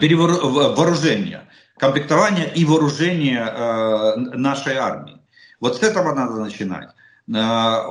перевооружения 0.00 1.48
комплектование 1.82 2.48
и 2.54 2.64
вооружение 2.64 3.44
э, 3.44 4.16
нашей 4.36 4.76
армии. 4.76 5.18
Вот 5.58 5.78
с 5.78 5.82
этого 5.82 6.14
надо 6.14 6.34
начинать. 6.34 6.90
Э, 7.28 7.90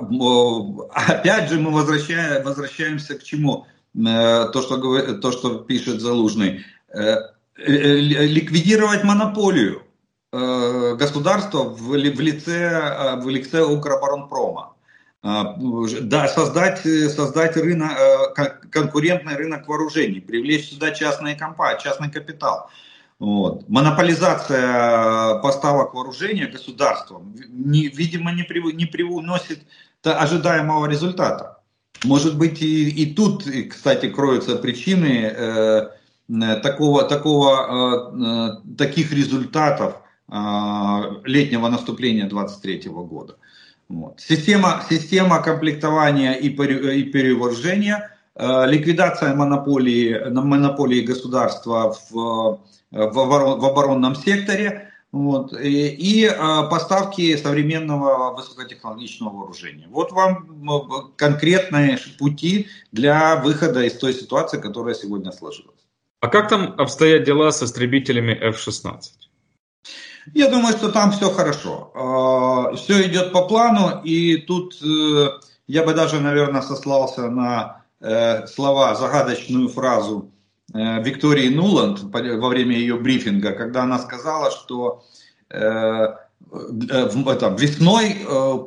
опять 1.09 1.49
же, 1.49 1.59
мы 1.59 1.71
возвращаем, 1.71 2.41
возвращаемся 2.41 3.15
к 3.15 3.23
чему? 3.23 3.67
Э, 3.93 4.47
то, 4.53 4.61
что, 4.61 4.77
то, 5.17 5.31
что 5.33 5.59
пишет 5.59 5.99
Залужный. 5.99 6.63
Ликвидировать 7.57 9.03
монополию 9.03 9.83
государства 10.31 11.63
в, 11.63 11.95
лице, 11.95 13.19
в 13.21 13.29
лице 13.29 13.61
Укроборонпрома. 13.61 14.73
Да, 15.21 16.27
создать, 16.29 16.79
создать 16.79 17.57
рынок, 17.57 17.91
конкурентный 18.71 19.35
рынок 19.35 19.67
вооружений, 19.67 20.21
привлечь 20.21 20.69
сюда 20.69 20.91
частные 20.91 21.35
компании, 21.35 21.83
частный 21.83 22.09
капитал. 22.09 22.69
Вот. 23.21 23.69
Монополизация 23.69 25.35
поставок 25.41 25.93
вооружения 25.93 26.47
государством, 26.47 27.35
не, 27.49 27.87
видимо, 27.87 28.31
не, 28.33 28.41
при, 28.41 28.59
не 28.73 28.87
привносит 28.87 29.59
ожидаемого 30.03 30.87
результата. 30.87 31.59
Может 32.03 32.35
быть, 32.35 32.63
и, 32.63 32.89
и 32.89 33.13
тут, 33.13 33.45
кстати, 33.69 34.09
кроются 34.09 34.55
причины 34.55 35.31
э, 35.37 35.89
такого, 36.63 37.03
такого, 37.03 38.57
таких 38.75 39.13
результатов 39.13 39.97
летнего 40.27 41.67
наступления 41.67 42.27
23 42.27 42.89
года. 42.89 43.35
Вот. 43.87 44.19
Система, 44.19 44.81
система 44.89 45.43
комплектования 45.43 46.33
и, 46.33 46.47
и 46.47 47.03
перевооружения, 47.03 48.17
ликвидация 48.35 49.35
монополии, 49.35 50.27
монополии 50.31 51.01
государства 51.01 51.95
в, 52.09 52.61
в, 52.91 53.19
оборон, 53.19 53.59
в 53.59 53.65
оборонном 53.65 54.15
секторе– 54.15 54.87
вот, 55.11 55.51
и, 55.53 55.87
и 55.89 56.25
а, 56.25 56.63
поставки 56.63 57.35
современного 57.35 58.33
высокотехнологичного 58.33 59.35
вооружения. 59.35 59.87
Вот 59.89 60.13
вам 60.13 61.13
конкретные 61.17 61.99
пути 62.17 62.67
для 62.93 63.35
выхода 63.35 63.83
из 63.83 63.97
той 63.97 64.13
ситуации, 64.13 64.61
которая 64.61 64.95
сегодня 64.95 65.33
сложилась. 65.33 65.75
А 66.21 66.27
как 66.27 66.47
там 66.47 66.75
обстоят 66.77 67.25
дела 67.25 67.51
с 67.51 67.61
истребителями 67.61 68.31
F-16? 68.31 69.01
Я 70.33 70.49
думаю, 70.49 70.77
что 70.77 70.91
там 70.91 71.11
все 71.11 71.29
хорошо. 71.29 71.91
А, 71.93 72.75
все 72.77 73.05
идет 73.05 73.33
по 73.33 73.45
плану, 73.47 74.01
и 74.05 74.37
тут 74.37 74.81
э, 74.81 75.27
я 75.67 75.83
бы 75.83 75.93
даже, 75.93 76.21
наверное, 76.21 76.61
сослался 76.61 77.29
на 77.29 77.83
э, 77.99 78.47
слова, 78.47 78.95
загадочную 78.95 79.67
фразу 79.67 80.30
Э, 80.30 80.30
Виктории 80.73 81.49
Нуланд 81.49 82.01
во 82.01 82.49
время 82.49 82.77
ее 82.77 82.95
брифинга, 82.95 83.51
когда 83.51 83.83
она 83.83 83.99
сказала, 83.99 84.51
что 84.51 85.03
э, 85.49 85.57
э, 85.59 86.15
это, 86.49 87.55
весной 87.59 88.15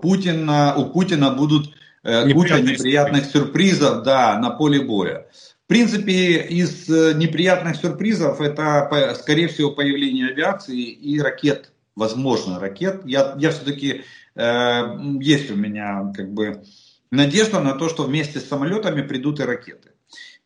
Путина, 0.03 0.75
у 0.77 0.87
Путина 0.87 1.31
будут 1.31 1.75
куча 2.03 2.61
неприятных 2.61 3.25
сюрпризов 3.25 4.03
да, 4.03 4.39
на 4.39 4.51
поле 4.51 4.81
боя. 4.81 5.27
В 5.65 5.67
принципе, 5.67 6.43
из 6.43 6.89
неприятных 6.89 7.77
сюрпризов 7.77 8.43
это, 8.43 9.17
скорее 9.19 9.49
всего, 9.49 9.71
появление 9.71 10.29
авиации 10.29 10.79
и 10.79 11.19
ракет, 11.19 11.73
возможно, 11.97 12.61
ракет. 12.61 13.01
Я, 13.07 13.35
я 13.39 13.51
все-таки, 13.51 14.03
э, 14.35 14.83
есть 15.21 15.51
у 15.51 15.57
меня 15.57 16.13
как 16.15 16.35
бы 16.35 16.63
надежда 17.11 17.61
на 17.61 17.73
то, 17.73 17.89
что 17.89 18.03
вместе 18.03 18.41
с 18.41 18.49
самолетами 18.49 19.01
придут 19.01 19.41
и 19.41 19.45
ракеты. 19.45 19.94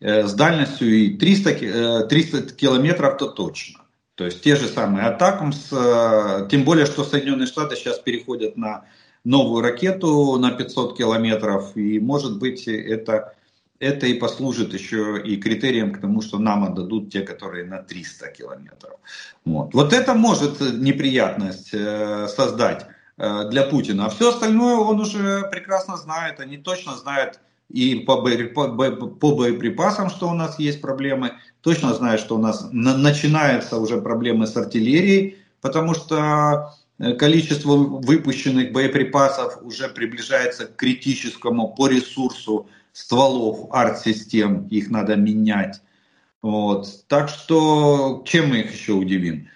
Э, 0.01 0.27
с 0.27 0.35
дальностью 0.35 0.89
и 0.89 1.17
300, 1.17 2.07
300 2.09 2.37
э, 2.37 2.43
километров, 2.55 3.19
то 3.19 3.29
точно. 3.29 3.81
То 4.15 4.25
есть 4.25 4.43
те 4.43 4.55
же 4.57 4.69
самые 4.69 5.07
Атакамс, 5.07 5.73
э, 5.73 6.49
тем 6.51 6.65
более, 6.65 6.87
что 6.87 7.05
Соединенные 7.05 7.47
Штаты 7.47 7.75
сейчас 7.75 7.99
переходят 7.99 8.57
на 8.57 8.85
новую 9.25 9.63
ракету 9.63 10.37
на 10.39 10.53
500 10.53 10.97
километров, 10.97 11.77
и 11.77 11.99
может 11.99 12.39
быть 12.39 12.69
это, 12.69 13.35
это 13.81 14.07
и 14.07 14.15
послужит 14.15 14.73
еще 14.73 15.21
и 15.21 15.37
критерием 15.37 15.93
к 15.93 16.01
тому, 16.01 16.23
что 16.23 16.39
нам 16.39 16.63
отдадут 16.63 17.11
те, 17.11 17.23
которые 17.23 17.65
на 17.65 17.83
300 17.83 18.29
километров. 18.29 19.01
Вот, 19.45 19.75
вот 19.75 19.93
это 19.93 20.15
может 20.15 20.61
неприятность 20.61 21.71
создать 21.71 22.87
для 23.17 23.65
Путина. 23.65 24.07
А 24.07 24.11
все 24.11 24.29
остальное 24.29 24.77
он 24.77 25.01
уже 25.01 25.49
прекрасно 25.51 25.97
знает, 25.97 26.39
они 26.39 26.57
точно 26.57 26.97
знают, 26.97 27.41
и 27.71 27.97
по, 27.97 28.17
по, 28.17 29.35
боеприпасам, 29.35 30.09
что 30.09 30.29
у 30.29 30.35
нас 30.35 30.59
есть 30.59 30.81
проблемы. 30.81 31.33
Точно 31.61 31.93
знаю, 31.95 32.19
что 32.19 32.37
у 32.37 32.39
нас 32.39 32.69
на, 32.73 32.97
начинаются 32.97 33.79
уже 33.79 34.01
проблемы 34.01 34.47
с 34.47 34.57
артиллерией, 34.57 35.37
потому 35.61 35.95
что 35.95 36.73
э, 36.99 37.13
количество 37.15 37.77
выпущенных 37.77 38.73
боеприпасов 38.73 39.59
уже 39.63 39.89
приближается 39.89 40.67
к 40.67 40.77
критическому 40.77 41.75
по 41.75 41.89
ресурсу 41.89 42.69
стволов 42.93 43.69
арт-систем, 43.71 44.67
их 44.69 44.91
надо 44.91 45.17
менять. 45.17 45.81
Вот. 46.41 47.07
Так 47.07 47.29
что 47.29 48.23
чем 48.27 48.49
мы 48.49 48.61
их 48.61 48.73
еще 48.73 48.93
удивим? 48.93 49.49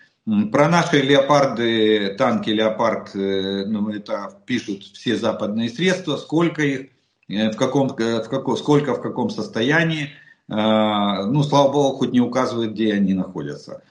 Про 0.53 0.69
наши 0.69 1.01
леопарды, 1.01 2.15
танки 2.19 2.51
леопард, 2.51 3.17
э, 3.17 3.65
ну, 3.67 3.89
это 3.91 4.39
пишут 4.45 4.85
все 4.85 5.17
западные 5.17 5.71
средства, 5.71 6.17
сколько 6.17 6.63
их, 6.63 6.91
в 7.29 7.57
каком, 7.57 7.95
э, 7.99 8.23
в 8.23 8.29
каком, 8.29 8.57
сколько, 8.57 8.95
в 8.95 9.03
каком 9.03 9.31
состоянии. 9.31 10.11
Э, 10.49 11.25
ну, 11.25 11.43
слава 11.43 11.73
богу, 11.73 11.99
хоть 11.99 12.13
не 12.13 12.21
указывает, 12.21 12.73
где 12.73 12.95
они 12.95 13.15
находятся. 13.15 13.83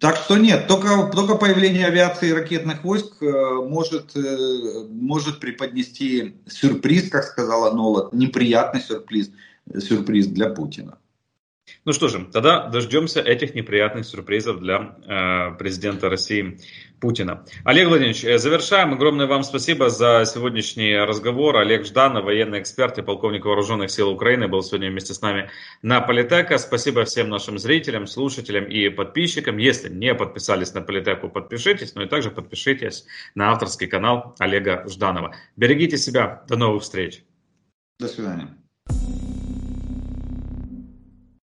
Так 0.00 0.16
что 0.16 0.36
нет, 0.36 0.66
только, 0.66 1.10
только 1.14 1.36
появление 1.36 1.86
авиации 1.86 2.28
и 2.28 2.32
ракетных 2.32 2.84
войск 2.84 3.22
может, 3.22 4.14
может 4.90 5.40
преподнести 5.40 6.36
сюрприз, 6.46 7.08
как 7.08 7.24
сказала 7.24 7.74
Нола, 7.74 8.10
неприятный 8.12 8.82
сюрприз, 8.82 9.30
сюрприз 9.78 10.26
для 10.26 10.50
Путина. 10.50 10.98
Ну 11.84 11.92
что 11.92 12.08
же, 12.08 12.26
тогда 12.32 12.68
дождемся 12.68 13.20
этих 13.20 13.54
неприятных 13.54 14.04
сюрпризов 14.04 14.60
для 14.60 14.96
э, 15.04 15.56
президента 15.58 16.08
России 16.08 16.58
Путина. 17.00 17.44
Олег 17.64 17.88
Владимирович, 17.88 18.24
э, 18.24 18.38
завершаем. 18.38 18.92
Огромное 18.92 19.26
вам 19.26 19.42
спасибо 19.42 19.90
за 19.90 20.24
сегодняшний 20.24 20.96
разговор. 20.96 21.56
Олег 21.56 21.84
Жданов, 21.84 22.24
военный 22.24 22.60
эксперт 22.60 22.98
и 22.98 23.02
полковник 23.02 23.44
вооруженных 23.44 23.90
сил 23.90 24.10
Украины, 24.10 24.46
был 24.46 24.62
сегодня 24.62 24.90
вместе 24.90 25.12
с 25.12 25.20
нами 25.22 25.50
на 25.82 26.00
Политека. 26.00 26.58
Спасибо 26.58 27.04
всем 27.04 27.28
нашим 27.28 27.58
зрителям, 27.58 28.06
слушателям 28.06 28.64
и 28.64 28.88
подписчикам. 28.88 29.58
Если 29.58 29.88
не 29.88 30.14
подписались 30.14 30.74
на 30.74 30.82
Политеку, 30.82 31.28
подпишитесь, 31.28 31.94
но 31.94 32.02
и 32.04 32.08
также 32.08 32.30
подпишитесь 32.30 33.06
на 33.34 33.50
авторский 33.50 33.88
канал 33.88 34.36
Олега 34.38 34.84
Жданова. 34.88 35.34
Берегите 35.56 35.98
себя. 35.98 36.44
До 36.48 36.56
новых 36.56 36.82
встреч. 36.82 37.24
До 37.98 38.06
свидания. 38.08 38.61